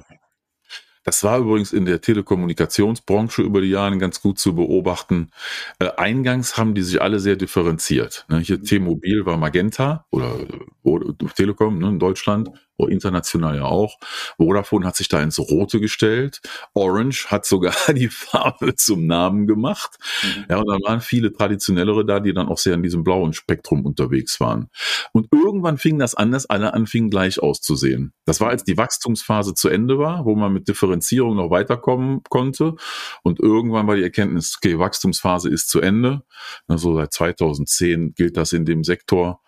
Das 1.05 1.25
war 1.25 1.39
übrigens 1.39 1.73
in 1.73 1.87
der 1.87 2.01
Telekommunikationsbranche 2.01 3.43
über 3.43 3.61
die 3.61 3.71
Jahre 3.71 3.97
ganz 3.99 4.21
gut 4.21 4.39
zu 4.39 4.55
beobachten. 4.55 5.31
Äh, 5.79 5.91
eingangs 5.97 6.59
haben 6.59 6.75
die 6.75 6.83
sich 6.83 7.01
alle 7.01 7.21
sehr 7.21 7.37
differenziert. 7.37 8.27
Ne? 8.29 8.41
Hier 8.41 8.59
mhm. 8.59 8.65
T-Mobil 8.65 9.27
war 9.27 9.37
Magenta 9.37 10.07
oder, 10.11 10.35
oder 10.83 11.17
Telekom 11.35 11.79
ne, 11.79 11.89
in 11.89 11.99
Deutschland 11.99 12.51
international 12.89 13.57
ja 13.57 13.65
auch. 13.65 13.99
Vodafone 14.37 14.87
hat 14.87 14.97
sich 14.97 15.09
da 15.09 15.23
ins 15.23 15.39
Rote 15.39 15.81
gestellt. 15.81 16.41
Orange 16.75 17.27
hat 17.31 17.45
sogar 17.45 17.75
die 17.93 18.09
Farbe 18.09 18.75
zum 18.77 19.07
Namen 19.07 19.47
gemacht. 19.47 19.99
Mhm. 20.23 20.45
Ja, 20.49 20.59
und 20.59 20.69
dann 20.69 20.81
waren 20.83 21.01
viele 21.01 21.33
traditionellere 21.33 22.05
da, 22.05 22.21
die 22.21 22.33
dann 22.33 22.49
auch 22.49 22.59
sehr 22.59 22.75
in 22.75 22.83
diesem 22.83 23.05
blauen 23.05 23.33
Spektrum 23.33 23.85
unterwegs 23.85 24.41
waren. 24.41 24.69
Und 25.13 25.29
irgendwann 25.33 25.79
fing 25.79 25.99
das 25.99 26.15
an, 26.15 26.31
dass 26.31 26.47
alle 26.47 26.75
anfingen 26.75 27.11
gleich 27.11 27.41
auszusehen. 27.43 28.13
Das 28.25 28.41
war, 28.41 28.49
als 28.49 28.65
die 28.65 28.77
Wachstumsphase 28.77 29.55
zu 29.55 29.69
Ende 29.69 29.99
war, 29.99 30.25
wo 30.25 30.35
man 30.35 30.53
mit 30.53 30.69
Differenzierung 30.69 30.90
noch 30.97 31.51
weiterkommen 31.51 32.23
konnte. 32.29 32.75
Und 33.23 33.41
irgendwann 33.41 33.87
war 33.87 33.97
die 33.97 34.03
Erkenntnis, 34.03 34.57
okay, 34.57 34.79
Wachstumsphase 34.79 35.49
ist 35.49 35.69
zu 35.69 35.81
Ende. 35.81 36.23
Also 36.69 36.95
seit 36.95 37.13
2010 37.13 38.15
gilt 38.15 38.37
das 38.37 38.53
in 38.53 38.65
dem 38.65 38.85
Sektor. 38.85 39.43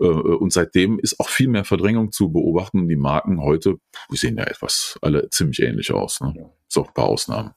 Äh, 0.00 0.06
und 0.06 0.52
seitdem 0.52 0.98
ist 0.98 1.20
auch 1.20 1.28
viel 1.28 1.48
mehr 1.48 1.64
Verdrängung 1.64 2.12
zu 2.12 2.32
beobachten. 2.32 2.88
Die 2.88 2.96
Marken 2.96 3.42
heute, 3.42 3.76
die 4.10 4.16
sehen 4.16 4.36
ja 4.36 4.44
etwas 4.44 4.98
alle 5.02 5.28
ziemlich 5.30 5.60
ähnlich 5.60 5.92
aus. 5.92 6.20
Ne? 6.20 6.50
So 6.68 6.84
ein 6.84 6.94
paar 6.94 7.06
Ausnahmen. 7.06 7.52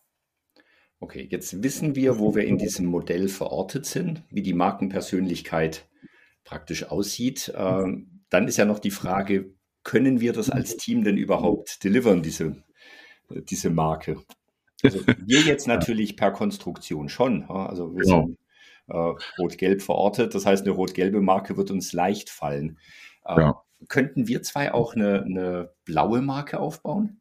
Okay, 0.99 1.27
jetzt 1.29 1.61
wissen 1.61 1.95
wir, 1.95 2.19
wo 2.19 2.35
wir 2.35 2.45
in 2.45 2.57
diesem 2.57 2.85
Modell 2.85 3.27
verortet 3.27 3.85
sind, 3.85 4.23
wie 4.29 4.41
die 4.41 4.53
Markenpersönlichkeit 4.53 5.87
praktisch 6.43 6.85
aussieht. 6.85 7.53
Ähm, 7.55 8.23
dann 8.29 8.47
ist 8.47 8.57
ja 8.57 8.65
noch 8.65 8.79
die 8.79 8.91
Frage, 8.91 9.53
können 9.83 10.19
wir 10.19 10.33
das 10.33 10.49
als 10.49 10.77
Team 10.77 11.03
denn 11.03 11.17
überhaupt 11.17 11.83
delivern, 11.83 12.23
diese, 12.23 12.63
diese 13.29 13.69
Marke? 13.69 14.17
Also 14.83 14.99
wir 15.25 15.41
jetzt 15.41 15.67
natürlich 15.67 16.15
per 16.15 16.31
Konstruktion 16.31 17.09
schon. 17.09 17.43
Also 17.43 17.95
wir 17.95 18.03
genau. 18.03 18.25
sind 18.25 18.37
äh, 18.87 19.41
rot-gelb 19.41 19.81
verortet. 19.81 20.35
Das 20.35 20.45
heißt, 20.45 20.65
eine 20.65 20.75
rot-gelbe 20.75 21.21
Marke 21.21 21.57
wird 21.57 21.71
uns 21.71 21.93
leicht 21.93 22.29
fallen. 22.29 22.77
Äh, 23.25 23.39
ja. 23.39 23.61
Könnten 23.87 24.27
wir 24.27 24.41
zwei 24.41 24.73
auch 24.73 24.95
eine, 24.95 25.23
eine 25.23 25.71
blaue 25.85 26.21
Marke 26.21 26.59
aufbauen? 26.59 27.19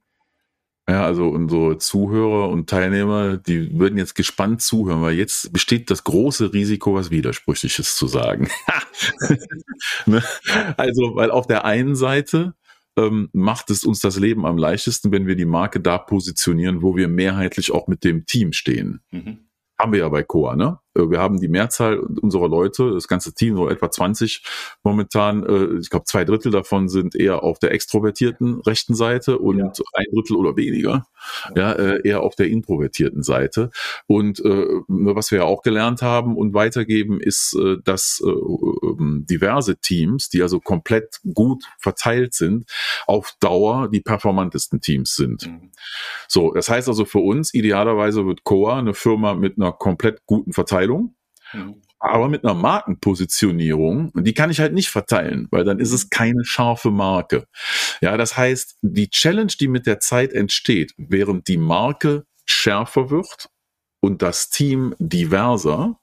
Ja, 0.86 1.06
also 1.06 1.28
unsere 1.28 1.78
Zuhörer 1.78 2.50
und 2.50 2.68
Teilnehmer, 2.68 3.38
die 3.38 3.78
würden 3.78 3.96
jetzt 3.96 4.14
gespannt 4.14 4.60
zuhören, 4.60 5.00
weil 5.00 5.14
jetzt 5.14 5.50
besteht 5.50 5.90
das 5.90 6.04
große 6.04 6.52
Risiko, 6.52 6.94
was 6.94 7.10
Widersprüchliches 7.10 7.96
zu 7.96 8.06
sagen. 8.06 8.48
Ne? 10.06 10.22
also, 10.76 11.14
weil 11.14 11.30
auf 11.30 11.46
der 11.46 11.64
einen 11.64 11.96
Seite 11.96 12.54
ähm, 12.96 13.28
macht 13.32 13.70
es 13.70 13.84
uns 13.84 14.00
das 14.00 14.18
Leben 14.18 14.46
am 14.46 14.58
leichtesten, 14.58 15.12
wenn 15.12 15.26
wir 15.26 15.36
die 15.36 15.44
Marke 15.44 15.80
da 15.80 15.98
positionieren, 15.98 16.82
wo 16.82 16.96
wir 16.96 17.08
mehrheitlich 17.08 17.72
auch 17.72 17.88
mit 17.88 18.04
dem 18.04 18.26
Team 18.26 18.52
stehen. 18.52 19.00
Mhm. 19.10 19.48
Haben 19.78 19.92
wir 19.92 20.00
ja 20.00 20.08
bei 20.08 20.22
Coa, 20.22 20.54
ne? 20.54 20.78
Äh, 20.94 21.10
wir 21.10 21.18
haben 21.18 21.40
die 21.40 21.48
Mehrzahl 21.48 21.98
unserer 21.98 22.48
Leute, 22.48 22.92
das 22.92 23.08
ganze 23.08 23.34
Team, 23.34 23.56
so 23.56 23.68
etwa 23.68 23.90
20 23.90 24.42
momentan, 24.82 25.44
äh, 25.44 25.78
ich 25.80 25.90
glaube 25.90 26.04
zwei 26.04 26.24
Drittel 26.24 26.52
davon 26.52 26.88
sind 26.88 27.14
eher 27.14 27.42
auf 27.42 27.58
der 27.58 27.72
extrovertierten 27.72 28.60
rechten 28.60 28.94
Seite 28.94 29.38
und 29.38 29.58
ja. 29.58 29.72
ein 29.94 30.06
Drittel 30.12 30.36
oder 30.36 30.56
weniger 30.56 31.06
ja, 31.54 31.72
äh, 31.72 32.06
eher 32.06 32.22
auf 32.22 32.36
der 32.36 32.48
introvertierten 32.48 33.22
Seite. 33.22 33.70
Und 34.06 34.42
was 34.44 35.30
wir 35.30 35.38
ja 35.38 35.44
auch 35.44 35.62
gelernt 35.62 36.02
haben 36.02 36.36
und 36.36 36.54
weitergeben, 36.54 37.20
ist, 37.20 37.56
dass 37.84 38.22
ähm, 38.24 39.24
diverse 39.28 39.76
Teams, 39.76 40.28
die 40.28 40.42
also 40.42 40.60
komplett 40.60 41.20
gut 41.32 41.64
verteilt 41.78 42.34
sind, 42.34 42.70
auf 43.06 43.34
Dauer 43.40 43.88
die 43.88 44.00
performantesten 44.00 44.80
Teams 44.80 45.14
sind. 45.16 45.46
Mhm. 45.46 45.70
So, 46.28 46.52
das 46.52 46.68
heißt 46.68 46.88
also 46.88 47.04
für 47.04 47.18
uns, 47.18 47.54
idealerweise 47.54 48.26
wird 48.26 48.44
Coa 48.44 48.78
eine 48.78 48.94
Firma 48.94 49.34
mit 49.34 49.56
einer 49.56 49.72
komplett 49.72 50.24
guten 50.26 50.52
Verteilung 50.52 50.83
Verteilung. 50.84 51.14
Mhm. 51.52 51.82
Aber 51.98 52.28
mit 52.28 52.44
einer 52.44 52.54
Markenpositionierung, 52.54 54.12
die 54.14 54.34
kann 54.34 54.50
ich 54.50 54.60
halt 54.60 54.74
nicht 54.74 54.90
verteilen, 54.90 55.48
weil 55.50 55.64
dann 55.64 55.78
ist 55.78 55.92
es 55.92 56.10
keine 56.10 56.44
scharfe 56.44 56.90
Marke. 56.90 57.46
Ja, 58.02 58.16
das 58.18 58.36
heißt, 58.36 58.76
die 58.82 59.08
Challenge, 59.08 59.52
die 59.58 59.68
mit 59.68 59.86
der 59.86 60.00
Zeit 60.00 60.32
entsteht, 60.32 60.92
während 60.98 61.48
die 61.48 61.56
Marke 61.56 62.26
schärfer 62.44 63.08
wird 63.08 63.48
und 64.00 64.20
das 64.20 64.50
Team 64.50 64.94
diverser, 64.98 65.98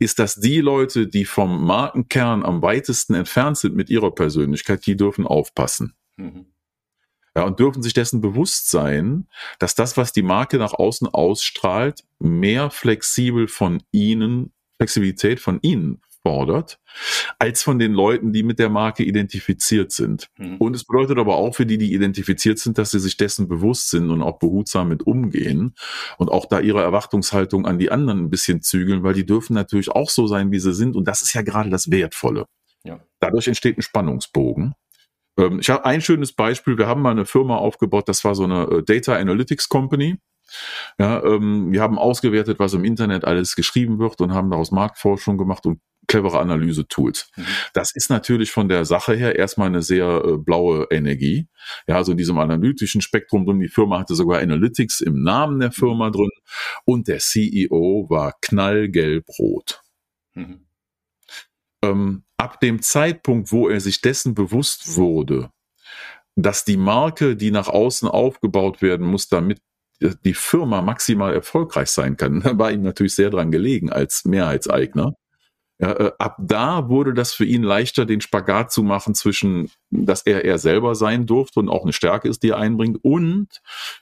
ist, 0.00 0.18
dass 0.18 0.34
die 0.34 0.60
Leute, 0.60 1.06
die 1.06 1.24
vom 1.24 1.64
Markenkern 1.64 2.44
am 2.44 2.60
weitesten 2.60 3.14
entfernt 3.14 3.56
sind 3.58 3.76
mit 3.76 3.88
ihrer 3.88 4.12
Persönlichkeit, 4.12 4.84
die 4.84 4.96
dürfen 4.96 5.26
aufpassen. 5.26 5.94
Mhm. 6.16 6.46
Ja, 7.36 7.44
und 7.44 7.60
dürfen 7.60 7.82
sich 7.82 7.92
dessen 7.92 8.22
bewusst 8.22 8.70
sein, 8.70 9.28
dass 9.58 9.74
das, 9.74 9.98
was 9.98 10.12
die 10.12 10.22
Marke 10.22 10.56
nach 10.56 10.72
außen 10.72 11.06
ausstrahlt, 11.06 12.02
mehr 12.18 12.70
flexibel 12.70 13.46
von 13.46 13.82
ihnen, 13.92 14.54
Flexibilität 14.78 15.38
von 15.38 15.58
ihnen 15.60 16.00
fordert, 16.22 16.80
als 17.38 17.62
von 17.62 17.78
den 17.78 17.92
Leuten, 17.92 18.32
die 18.32 18.42
mit 18.42 18.58
der 18.58 18.70
Marke 18.70 19.04
identifiziert 19.04 19.92
sind. 19.92 20.28
Mhm. 20.38 20.56
Und 20.56 20.74
es 20.74 20.84
bedeutet 20.84 21.18
aber 21.18 21.36
auch 21.36 21.54
für 21.54 21.66
die, 21.66 21.76
die 21.76 21.92
identifiziert 21.92 22.58
sind, 22.58 22.78
dass 22.78 22.90
sie 22.90 23.00
sich 23.00 23.18
dessen 23.18 23.48
bewusst 23.48 23.90
sind 23.90 24.10
und 24.10 24.22
auch 24.22 24.38
behutsam 24.38 24.88
mit 24.88 25.06
umgehen 25.06 25.74
und 26.16 26.30
auch 26.30 26.46
da 26.46 26.58
ihre 26.58 26.82
Erwartungshaltung 26.82 27.66
an 27.66 27.78
die 27.78 27.90
anderen 27.90 28.24
ein 28.24 28.30
bisschen 28.30 28.62
zügeln, 28.62 29.02
weil 29.02 29.14
die 29.14 29.26
dürfen 29.26 29.52
natürlich 29.52 29.90
auch 29.90 30.08
so 30.08 30.26
sein, 30.26 30.50
wie 30.52 30.58
sie 30.58 30.72
sind. 30.72 30.96
Und 30.96 31.06
das 31.06 31.20
ist 31.20 31.34
ja 31.34 31.42
gerade 31.42 31.68
das 31.68 31.90
Wertvolle. 31.90 32.46
Ja. 32.82 32.98
Dadurch 33.20 33.46
entsteht 33.46 33.78
ein 33.78 33.82
Spannungsbogen. 33.82 34.74
Ähm, 35.38 35.60
ich 35.60 35.70
habe 35.70 35.84
ein 35.84 36.00
schönes 36.00 36.32
Beispiel. 36.32 36.78
Wir 36.78 36.86
haben 36.86 37.02
mal 37.02 37.10
eine 37.10 37.26
Firma 37.26 37.56
aufgebaut, 37.56 38.08
das 38.08 38.24
war 38.24 38.34
so 38.34 38.44
eine 38.44 38.64
äh, 38.64 38.82
Data 38.82 39.16
Analytics 39.16 39.68
Company. 39.68 40.18
Ja, 40.98 41.22
ähm, 41.24 41.72
wir 41.72 41.82
haben 41.82 41.98
ausgewertet, 41.98 42.58
was 42.58 42.74
im 42.74 42.84
Internet 42.84 43.24
alles 43.24 43.56
geschrieben 43.56 43.98
wird 43.98 44.20
und 44.20 44.32
haben 44.32 44.50
daraus 44.50 44.70
Marktforschung 44.70 45.38
gemacht 45.38 45.66
und 45.66 45.80
clevere 46.06 46.38
Analyse-Tools. 46.38 47.30
Mhm. 47.36 47.46
Das 47.72 47.94
ist 47.94 48.10
natürlich 48.10 48.52
von 48.52 48.68
der 48.68 48.84
Sache 48.84 49.14
her 49.14 49.36
erstmal 49.36 49.68
eine 49.68 49.82
sehr 49.82 50.22
äh, 50.24 50.36
blaue 50.38 50.86
Energie. 50.90 51.48
Ja, 51.86 51.96
also 51.96 52.12
in 52.12 52.18
diesem 52.18 52.38
analytischen 52.38 53.00
Spektrum 53.00 53.44
drin. 53.44 53.60
Die 53.60 53.68
Firma 53.68 53.98
hatte 53.98 54.14
sogar 54.14 54.40
Analytics 54.40 55.00
im 55.00 55.22
Namen 55.22 55.58
der 55.58 55.72
Firma 55.72 56.08
mhm. 56.08 56.12
drin 56.12 56.30
und 56.84 57.08
der 57.08 57.18
CEO 57.18 58.06
war 58.08 58.34
knallgelb-rot. 58.40 59.82
Mhm. 60.34 60.66
Ähm, 61.82 62.25
ab 62.38 62.60
dem 62.60 62.82
Zeitpunkt, 62.82 63.52
wo 63.52 63.68
er 63.68 63.80
sich 63.80 64.00
dessen 64.00 64.34
bewusst 64.34 64.96
wurde, 64.96 65.50
dass 66.36 66.64
die 66.64 66.76
Marke, 66.76 67.36
die 67.36 67.50
nach 67.50 67.68
außen 67.68 68.08
aufgebaut 68.08 68.82
werden 68.82 69.06
muss, 69.06 69.28
damit 69.28 69.60
die 70.00 70.34
Firma 70.34 70.82
maximal 70.82 71.32
erfolgreich 71.32 71.88
sein 71.88 72.16
kann, 72.16 72.42
war 72.58 72.70
ihm 72.70 72.82
natürlich 72.82 73.14
sehr 73.14 73.30
dran 73.30 73.50
gelegen 73.50 73.90
als 73.90 74.24
Mehrheitseigner. 74.24 75.14
Ja, 75.78 75.92
äh, 75.92 76.12
ab 76.18 76.36
da 76.38 76.88
wurde 76.88 77.12
das 77.12 77.34
für 77.34 77.44
ihn 77.44 77.62
leichter, 77.62 78.06
den 78.06 78.22
Spagat 78.22 78.72
zu 78.72 78.82
machen 78.82 79.14
zwischen, 79.14 79.70
dass 79.90 80.22
er 80.22 80.44
er 80.46 80.56
selber 80.56 80.94
sein 80.94 81.26
durfte 81.26 81.60
und 81.60 81.68
auch 81.68 81.82
eine 81.82 81.92
Stärke 81.92 82.28
ist, 82.28 82.42
die 82.42 82.50
er 82.50 82.56
einbringt, 82.56 82.98
und 83.02 83.60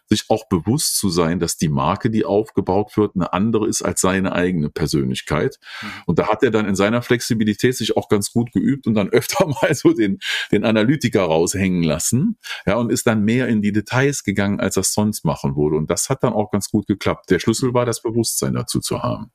sich 0.08 0.26
auch 0.28 0.48
bewusst 0.48 0.98
zu 0.98 1.08
sein, 1.08 1.40
dass 1.40 1.56
die 1.56 1.68
Marke, 1.68 2.10
die 2.10 2.24
aufgebaut 2.24 2.96
wird, 2.96 3.16
eine 3.16 3.32
andere 3.32 3.66
ist 3.66 3.82
als 3.82 4.00
seine 4.00 4.32
eigene 4.32 4.70
Persönlichkeit. 4.70 5.58
Mhm. 5.82 5.88
Und 6.06 6.18
da 6.20 6.28
hat 6.28 6.44
er 6.44 6.52
dann 6.52 6.66
in 6.66 6.76
seiner 6.76 7.02
Flexibilität 7.02 7.76
sich 7.76 7.96
auch 7.96 8.08
ganz 8.08 8.32
gut 8.32 8.52
geübt 8.52 8.86
und 8.86 8.94
dann 8.94 9.08
öfter 9.10 9.48
mal 9.48 9.74
so 9.74 9.92
den, 9.92 10.20
den 10.52 10.64
Analytiker 10.64 11.24
raushängen 11.24 11.82
lassen. 11.82 12.38
Ja, 12.66 12.76
und 12.76 12.92
ist 12.92 13.08
dann 13.08 13.24
mehr 13.24 13.48
in 13.48 13.62
die 13.62 13.72
Details 13.72 14.22
gegangen, 14.22 14.60
als 14.60 14.76
er 14.76 14.82
es 14.82 14.94
sonst 14.94 15.24
machen 15.24 15.56
würde. 15.56 15.76
Und 15.76 15.90
das 15.90 16.08
hat 16.08 16.22
dann 16.22 16.34
auch 16.34 16.52
ganz 16.52 16.70
gut 16.70 16.86
geklappt. 16.86 17.30
Der 17.30 17.40
Schlüssel 17.40 17.74
war, 17.74 17.84
das 17.84 18.00
Bewusstsein 18.00 18.54
dazu 18.54 18.78
zu 18.78 19.02
haben. 19.02 19.32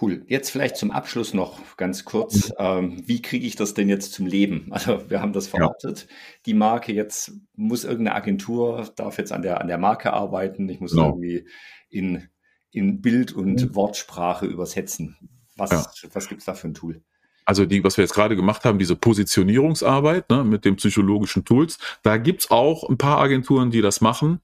Cool. 0.00 0.24
Jetzt 0.26 0.50
vielleicht 0.50 0.76
zum 0.76 0.90
Abschluss 0.90 1.34
noch 1.34 1.76
ganz 1.76 2.04
kurz. 2.04 2.48
Mhm. 2.48 2.54
Ähm, 2.58 3.02
wie 3.06 3.22
kriege 3.22 3.46
ich 3.46 3.54
das 3.54 3.74
denn 3.74 3.88
jetzt 3.88 4.12
zum 4.12 4.26
Leben? 4.26 4.68
Also 4.72 5.08
wir 5.08 5.20
haben 5.20 5.32
das 5.32 5.46
verortet. 5.46 6.06
Ja. 6.08 6.16
Die 6.46 6.54
Marke 6.54 6.92
jetzt 6.92 7.32
muss 7.54 7.84
irgendeine 7.84 8.16
Agentur, 8.16 8.90
darf 8.96 9.18
jetzt 9.18 9.32
an 9.32 9.42
der, 9.42 9.60
an 9.60 9.68
der 9.68 9.78
Marke 9.78 10.12
arbeiten. 10.12 10.68
Ich 10.68 10.80
muss. 10.80 10.92
Genau. 10.92 11.10
irgendwie 11.10 11.46
in 11.88 12.28
in 12.74 13.00
Bild 13.00 13.32
und 13.32 13.62
mhm. 13.62 13.74
Wortsprache 13.74 14.46
übersetzen. 14.46 15.16
Was, 15.56 15.70
ja. 15.70 16.08
was 16.12 16.28
gibt 16.28 16.40
es 16.40 16.46
da 16.46 16.54
für 16.54 16.68
ein 16.68 16.74
Tool? 16.74 17.02
Also 17.44 17.66
die, 17.66 17.84
was 17.84 17.96
wir 17.96 18.02
jetzt 18.02 18.14
gerade 18.14 18.36
gemacht 18.36 18.64
haben, 18.64 18.78
diese 18.78 18.96
Positionierungsarbeit 18.96 20.28
ne, 20.30 20.44
mit 20.44 20.64
den 20.64 20.76
psychologischen 20.76 21.44
Tools, 21.44 21.78
da 22.02 22.16
gibt's 22.16 22.50
auch 22.50 22.88
ein 22.88 22.98
paar 22.98 23.18
Agenturen, 23.18 23.70
die 23.70 23.80
das 23.80 24.00
machen. 24.00 24.40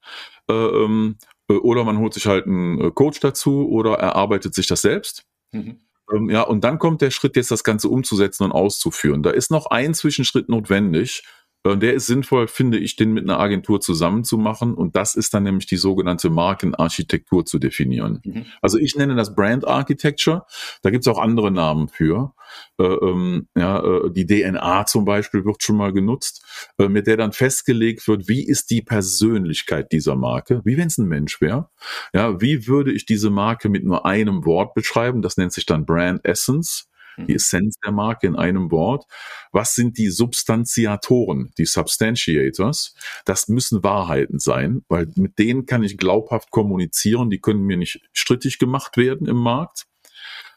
Äh, 0.48 0.52
ähm, 0.52 1.16
äh, 1.48 1.54
oder 1.54 1.82
man 1.82 1.98
holt 1.98 2.14
sich 2.14 2.26
halt 2.26 2.46
einen 2.46 2.80
äh, 2.80 2.90
Coach 2.92 3.18
dazu 3.20 3.68
oder 3.68 3.94
erarbeitet 3.94 4.54
sich 4.54 4.66
das 4.66 4.82
selbst. 4.82 5.24
Mhm. 5.52 5.80
Ähm, 6.12 6.30
ja, 6.30 6.42
und 6.42 6.64
dann 6.64 6.78
kommt 6.78 7.02
der 7.02 7.10
Schritt, 7.10 7.36
jetzt 7.36 7.50
das 7.50 7.64
Ganze 7.64 7.88
umzusetzen 7.88 8.44
und 8.44 8.52
auszuführen. 8.52 9.22
Da 9.22 9.30
ist 9.30 9.50
noch 9.50 9.66
ein 9.66 9.94
Zwischenschritt 9.94 10.48
notwendig. 10.48 11.22
Äh, 11.64 11.76
der 11.76 11.94
ist 11.94 12.06
sinnvoll, 12.06 12.48
finde 12.48 12.78
ich, 12.78 12.96
den 12.96 13.12
mit 13.12 13.24
einer 13.24 13.38
Agentur 13.38 13.80
zusammenzumachen. 13.80 14.74
Und 14.74 14.96
das 14.96 15.14
ist 15.14 15.34
dann 15.34 15.42
nämlich 15.42 15.66
die 15.66 15.76
sogenannte 15.76 16.30
Markenarchitektur 16.30 17.44
zu 17.44 17.58
definieren. 17.58 18.20
Mhm. 18.24 18.46
Also 18.62 18.78
ich 18.78 18.96
nenne 18.96 19.14
das 19.14 19.34
Brand 19.34 19.66
Architecture. 19.66 20.46
Da 20.82 20.90
gibt 20.90 21.06
es 21.06 21.08
auch 21.12 21.18
andere 21.18 21.50
Namen 21.50 21.88
für. 21.88 22.32
Äh, 22.78 22.84
ähm, 22.84 23.48
ja, 23.56 23.82
äh, 23.82 24.10
die 24.10 24.26
DNA 24.26 24.86
zum 24.86 25.04
Beispiel 25.04 25.44
wird 25.44 25.62
schon 25.62 25.76
mal 25.76 25.92
genutzt, 25.92 26.44
äh, 26.78 26.88
mit 26.88 27.06
der 27.06 27.16
dann 27.16 27.32
festgelegt 27.32 28.06
wird, 28.08 28.28
wie 28.28 28.46
ist 28.46 28.70
die 28.70 28.82
Persönlichkeit 28.82 29.92
dieser 29.92 30.16
Marke, 30.16 30.62
wie 30.64 30.76
wenn 30.76 30.88
es 30.88 30.98
ein 30.98 31.08
Mensch 31.08 31.40
wäre. 31.40 31.68
Ja, 32.12 32.40
wie 32.40 32.66
würde 32.66 32.92
ich 32.92 33.06
diese 33.06 33.30
Marke 33.30 33.68
mit 33.68 33.84
nur 33.84 34.06
einem 34.06 34.44
Wort 34.44 34.74
beschreiben? 34.74 35.22
Das 35.22 35.36
nennt 35.36 35.52
sich 35.52 35.66
dann 35.66 35.86
Brand 35.86 36.24
Essence 36.24 36.89
die 37.26 37.34
Essenz 37.34 37.76
der 37.84 37.92
Marke 37.92 38.26
in 38.26 38.36
einem 38.36 38.70
Wort. 38.70 39.04
Was 39.52 39.74
sind 39.74 39.98
die 39.98 40.08
Substantiatoren, 40.08 41.52
die 41.58 41.66
Substantiators? 41.66 42.94
Das 43.24 43.48
müssen 43.48 43.82
Wahrheiten 43.82 44.38
sein, 44.38 44.82
weil 44.88 45.08
mit 45.16 45.38
denen 45.38 45.66
kann 45.66 45.82
ich 45.82 45.98
glaubhaft 45.98 46.50
kommunizieren. 46.50 47.30
Die 47.30 47.40
können 47.40 47.62
mir 47.62 47.76
nicht 47.76 48.00
strittig 48.12 48.58
gemacht 48.58 48.96
werden 48.96 49.26
im 49.26 49.38
Markt. 49.38 49.86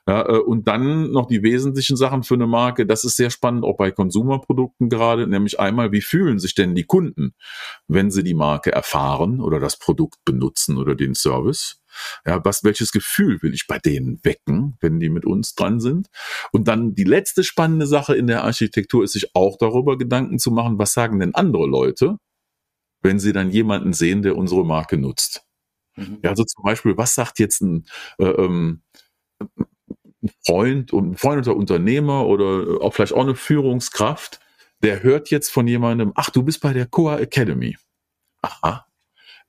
Ja, 0.08 0.28
äh, 0.28 0.40
und 0.40 0.68
dann 0.68 1.12
noch 1.12 1.28
die 1.28 1.44
wesentlichen 1.44 1.96
Sachen 1.96 2.24
für 2.24 2.34
eine 2.34 2.48
Marke. 2.48 2.86
Das 2.86 3.06
ist 3.06 3.16
sehr 3.16 3.30
spannend, 3.30 3.64
auch 3.64 3.78
bei 3.78 3.92
Konsumerprodukten 3.92 4.90
gerade. 4.90 5.28
Nämlich 5.28 5.60
einmal, 5.60 5.92
wie 5.92 6.02
fühlen 6.02 6.40
sich 6.40 6.56
denn 6.56 6.76
die 6.76 6.84
Kunden, 6.84 7.34
wenn 7.88 8.12
sie 8.12 8.24
die 8.24 8.34
Marke 8.34 8.72
erfahren 8.72 9.40
oder 9.40 9.60
das 9.60 9.78
Produkt 9.80 10.20
benutzen 10.26 10.78
oder 10.78 10.96
den 10.96 11.16
Service? 11.16 11.82
Ja, 12.26 12.44
was, 12.44 12.64
welches 12.64 12.92
Gefühl 12.92 13.42
will 13.42 13.54
ich 13.54 13.68
bei 13.68 13.80
denen 13.80 14.20
wecken, 14.24 14.78
wenn 14.82 15.00
die 15.00 15.10
mit 15.10 15.26
uns 15.26 15.56
dran 15.56 15.80
sind? 15.80 16.08
Und 16.52 16.68
dann 16.68 16.96
die 16.96 17.04
letzte 17.04 17.44
spannende 17.44 17.88
Sache 17.88 18.16
in 18.16 18.28
der 18.28 18.44
Architektur 18.44 19.04
ist, 19.04 19.14
sich 19.14 19.36
auch 19.36 19.58
darüber 19.58 19.98
Gedanken 19.98 20.40
zu 20.40 20.52
machen, 20.52 20.80
was 20.80 20.94
sagen 20.94 21.20
denn 21.20 21.36
andere 21.36 21.68
Leute, 21.68 22.18
wenn 23.02 23.20
sie 23.20 23.34
dann 23.34 23.50
jemanden 23.50 23.94
sehen, 23.94 24.22
der 24.22 24.38
unsere 24.38 24.66
Marke 24.66 24.98
nutzt? 24.98 25.46
Mhm. 25.96 26.20
Ja, 26.24 26.32
also 26.32 26.44
zum 26.44 26.64
Beispiel, 26.64 26.98
was 26.98 27.16
sagt 27.16 27.40
jetzt 27.40 27.62
ein, 27.62 27.86
äh, 28.18 28.26
ähm, 28.26 28.82
Freund 30.46 30.94
und 30.94 31.24
oder 31.24 31.56
Unternehmer 31.56 32.26
oder 32.26 32.82
auch 32.82 32.94
vielleicht 32.94 33.14
auch 33.14 33.24
eine 33.24 33.36
Führungskraft, 33.36 34.40
der 34.82 35.04
hört 35.04 35.30
jetzt 35.30 35.50
von 35.50 35.68
jemandem, 35.68 36.12
ach, 36.16 36.30
du 36.30 36.44
bist 36.44 36.62
bei 36.62 36.74
der 36.74 36.86
Coa 36.86 37.18
Academy. 37.18 37.78
Aha, 38.42 38.86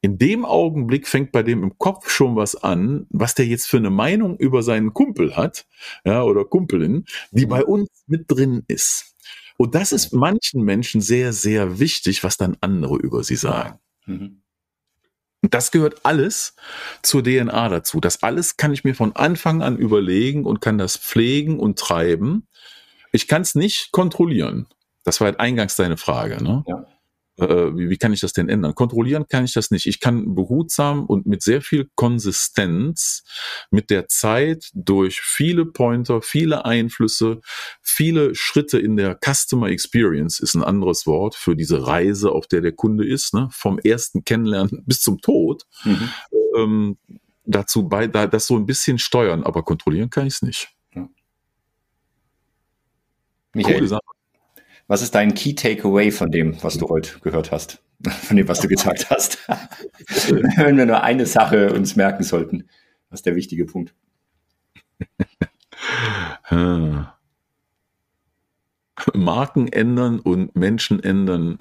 in 0.05 0.19
dem 0.19 0.45
Augenblick 0.45 1.09
fängt 1.09 1.33
bei 1.33 1.43
dem 1.43 1.63
im 1.63 1.79
Kopf 1.79 2.11
schon 2.11 2.37
was 2.37 2.57
an, 2.57 3.07
was 3.09 3.35
der 3.35 3.47
jetzt 3.47 3.67
für 3.67 3.79
eine 3.79 3.89
Meinung 3.89 4.37
über 4.37 4.63
seinen 4.63 4.93
Kumpel 4.93 5.35
hat, 5.35 5.67
ja, 6.05 6.23
oder 6.23 6.45
Kumpelin, 6.45 7.07
die 7.31 7.47
bei 7.47 7.65
uns 7.65 7.89
mit 8.07 8.31
drin 8.31 8.65
ist. 8.69 9.15
Und 9.57 9.75
das 9.75 9.93
ist 9.93 10.13
manchen 10.13 10.63
Menschen 10.63 11.01
sehr, 11.01 11.33
sehr 11.33 11.79
wichtig, 11.79 12.23
was 12.23 12.37
dann 12.37 12.59
andere 12.61 12.97
über 12.97 13.25
sie 13.25 13.37
sagen. 13.37 13.79
Mhm. 14.05 14.43
Und 15.41 15.55
das 15.55 15.71
gehört 15.71 16.05
alles 16.05 16.55
zur 17.01 17.25
DNA 17.25 17.71
dazu. 17.71 17.99
Das 17.99 18.23
alles 18.23 18.59
kann 18.59 18.75
ich 18.75 18.85
mir 18.85 18.95
von 18.95 19.17
Anfang 19.17 19.63
an 19.63 19.79
überlegen 19.79 20.45
und 20.45 20.61
kann 20.61 20.77
das 20.77 20.99
pflegen 20.99 21.59
und 21.59 21.79
treiben. 21.79 22.47
Ich 23.11 23.27
kann 23.27 23.41
es 23.41 23.55
nicht 23.55 23.91
kontrollieren. 23.91 24.67
Das 25.03 25.21
war 25.21 25.29
halt 25.29 25.41
eingangs 25.41 25.77
deine 25.77 25.97
Frage. 25.97 26.45
Ne? 26.45 26.63
Ja 26.67 26.85
äh, 27.37 27.47
wie, 27.47 27.91
wie 27.91 27.97
kann 27.97 28.13
ich 28.13 28.21
das 28.21 28.33
denn 28.33 28.49
ändern? 28.49 28.75
Kontrollieren 28.75 29.27
kann 29.29 29.45
ich 29.45 29.53
das 29.53 29.71
nicht. 29.71 29.87
Ich 29.87 30.01
kann 30.01 30.35
behutsam 30.35 31.05
und 31.07 31.27
mit 31.27 31.43
sehr 31.43 31.63
viel 31.63 31.91
Konsistenz 31.95 33.25
mit 33.71 33.91
der 33.91 34.09
Zeit 34.09 34.71
durch 34.75 35.21
viele 35.21 35.67
Pointer, 35.67 36.23
viele 36.23 36.65
Einflüsse, 36.65 37.41
viele 37.83 38.35
Schritte 38.35 38.79
in 38.79 38.97
der 38.97 39.19
Customer 39.21 39.69
Experience 39.69 40.39
ist 40.39 40.55
ein 40.55 40.63
anderes 40.63 41.07
Wort 41.07 41.35
für 41.35 41.57
diese 41.57 41.87
Reise, 41.87 42.31
auf 42.31 42.47
der 42.47 42.61
der 42.61 42.73
Kunde 42.73 43.07
ist, 43.07 43.35
ne? 43.35 43.49
vom 43.53 43.79
ersten 43.79 44.25
Kennenlernen 44.25 44.83
bis 44.87 45.01
zum 45.01 45.21
Tod. 45.21 45.67
Mhm. 45.85 46.09
Ähm, 46.57 46.99
dazu 47.45 47.89
bei, 47.89 48.07
da, 48.07 48.27
das 48.27 48.47
so 48.47 48.57
ein 48.57 48.67
bisschen 48.67 48.99
steuern, 48.99 49.43
aber 49.43 49.63
kontrollieren 49.63 50.11
kann 50.11 50.27
ich 50.27 50.35
es 50.35 50.43
nicht. 50.43 50.69
Ja. 50.95 51.09
Michael, 53.55 53.75
Coole 53.75 53.89
Sache. 53.89 54.14
Was 54.87 55.03
ist 55.03 55.15
dein 55.15 55.35
Key 55.35 55.55
Takeaway 55.55 56.11
von 56.11 56.31
dem, 56.31 56.63
was 56.63 56.79
du 56.79 56.89
heute 56.89 57.19
gehört 57.21 57.53
hast? 57.53 57.83
Von 58.05 58.37
dem, 58.37 58.47
was 58.49 58.61
du 58.61 58.69
gesagt 58.69 59.09
hast? 59.09 59.39
Wenn 60.57 60.77
wir 60.77 60.85
nur 60.85 61.03
eine 61.03 61.25
Sache 61.25 61.73
uns 61.73 61.97
merken 61.97 62.23
sollten, 62.23 62.69
was 63.09 63.21
ist 63.21 63.27
der 63.27 63.35
wichtige 63.35 63.65
Punkt? 63.65 63.95
Marken 69.15 69.69
ändern 69.69 70.21
und 70.21 70.55
Menschen 70.55 71.03
ändern 71.03 71.59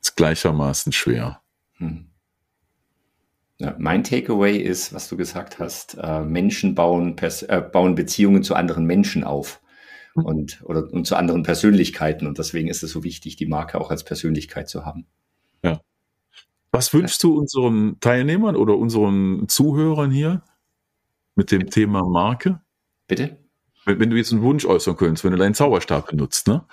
ist 0.00 0.16
gleichermaßen 0.16 0.92
schwer. 0.92 1.40
Hm. 1.76 2.06
Ja, 3.58 3.74
mein 3.78 4.04
Takeaway 4.04 4.58
ist, 4.58 4.92
was 4.92 5.08
du 5.08 5.16
gesagt 5.16 5.58
hast, 5.58 5.96
äh, 6.00 6.20
Menschen 6.20 6.74
bauen, 6.74 7.16
äh, 7.18 7.60
bauen 7.60 7.94
Beziehungen 7.94 8.42
zu 8.42 8.54
anderen 8.54 8.84
Menschen 8.84 9.24
auf. 9.24 9.60
Mhm. 10.16 10.24
und, 10.24 10.62
oder, 10.64 10.92
und 10.92 11.06
zu 11.06 11.16
anderen 11.16 11.42
Persönlichkeiten. 11.42 12.26
Und 12.26 12.38
deswegen 12.38 12.68
ist 12.68 12.82
es 12.82 12.90
so 12.90 13.04
wichtig, 13.04 13.36
die 13.36 13.46
Marke 13.46 13.80
auch 13.80 13.90
als 13.90 14.04
Persönlichkeit 14.04 14.68
zu 14.68 14.84
haben. 14.84 15.06
Ja. 15.62 15.80
Was 16.72 16.92
wünschst 16.92 17.22
du 17.22 17.38
unseren 17.38 17.98
Teilnehmern 18.00 18.56
oder 18.56 18.76
unseren 18.76 19.48
Zuhörern 19.48 20.10
hier 20.10 20.42
mit 21.34 21.50
dem 21.50 21.70
Thema 21.70 22.02
Marke? 22.04 22.60
Bitte? 23.06 23.38
Wenn, 23.84 24.00
wenn, 24.00 24.10
du 24.10 24.16
jetzt 24.16 24.32
einen 24.32 24.42
Wunsch 24.42 24.66
äußern 24.66 24.96
könntest, 24.96 25.24
wenn 25.24 25.30
du 25.30 25.38
deinen 25.38 25.54
Zauberstab 25.54 26.08
benutzt, 26.08 26.48
ne? 26.48 26.64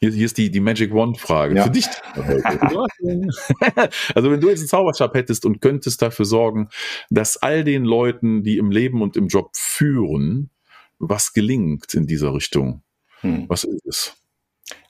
Hier, 0.00 0.10
hier 0.10 0.26
ist 0.26 0.36
die, 0.36 0.50
die 0.50 0.60
Magic 0.60 0.92
Wand-Frage 0.92 1.56
ja. 1.56 1.64
für 1.64 1.70
dich. 1.70 1.86
also 4.14 4.30
wenn 4.30 4.40
du 4.40 4.50
jetzt 4.50 4.58
einen 4.58 4.68
Zauberstab 4.68 5.14
hättest 5.14 5.46
und 5.46 5.62
könntest 5.62 6.02
dafür 6.02 6.26
sorgen, 6.26 6.68
dass 7.08 7.38
all 7.38 7.64
den 7.64 7.84
Leuten, 7.84 8.42
die 8.42 8.58
im 8.58 8.70
Leben 8.70 9.00
und 9.00 9.16
im 9.16 9.28
Job 9.28 9.50
führen, 9.54 10.50
was 10.98 11.32
gelingt 11.32 11.94
in 11.94 12.06
dieser 12.06 12.34
Richtung, 12.34 12.82
hm. 13.20 13.48
Was 13.48 13.64
ist 13.64 13.86
es? 13.86 14.16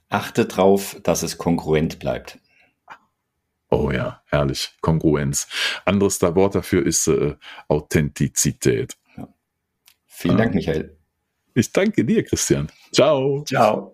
Achte 0.08 0.46
darauf, 0.46 0.96
dass 1.02 1.22
es 1.22 1.38
konkurrent 1.38 1.98
bleibt. 1.98 2.38
Oh 3.70 3.90
ja, 3.90 4.22
herrlich. 4.26 4.70
Kongruenz. 4.80 5.46
Anderes 5.84 6.22
Wort 6.22 6.54
dafür 6.54 6.86
ist 6.86 7.06
äh, 7.08 7.36
Authentizität. 7.68 8.96
Ja. 9.16 9.28
Vielen 10.06 10.34
ah. 10.36 10.38
Dank, 10.38 10.54
Michael. 10.54 10.96
Ich 11.54 11.70
danke 11.72 12.04
dir, 12.04 12.24
Christian. 12.24 12.68
Ciao. 12.92 13.44
Ciao. 13.44 13.92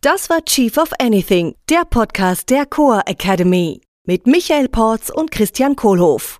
Das 0.00 0.30
war 0.30 0.42
Chief 0.44 0.76
of 0.78 0.90
Anything, 0.98 1.54
der 1.68 1.84
Podcast 1.84 2.48
der 2.50 2.66
Coa 2.66 3.02
Academy 3.06 3.82
mit 4.04 4.26
Michael 4.26 4.68
Porz 4.68 5.10
und 5.10 5.30
Christian 5.30 5.76
Kohlhoff. 5.76 6.39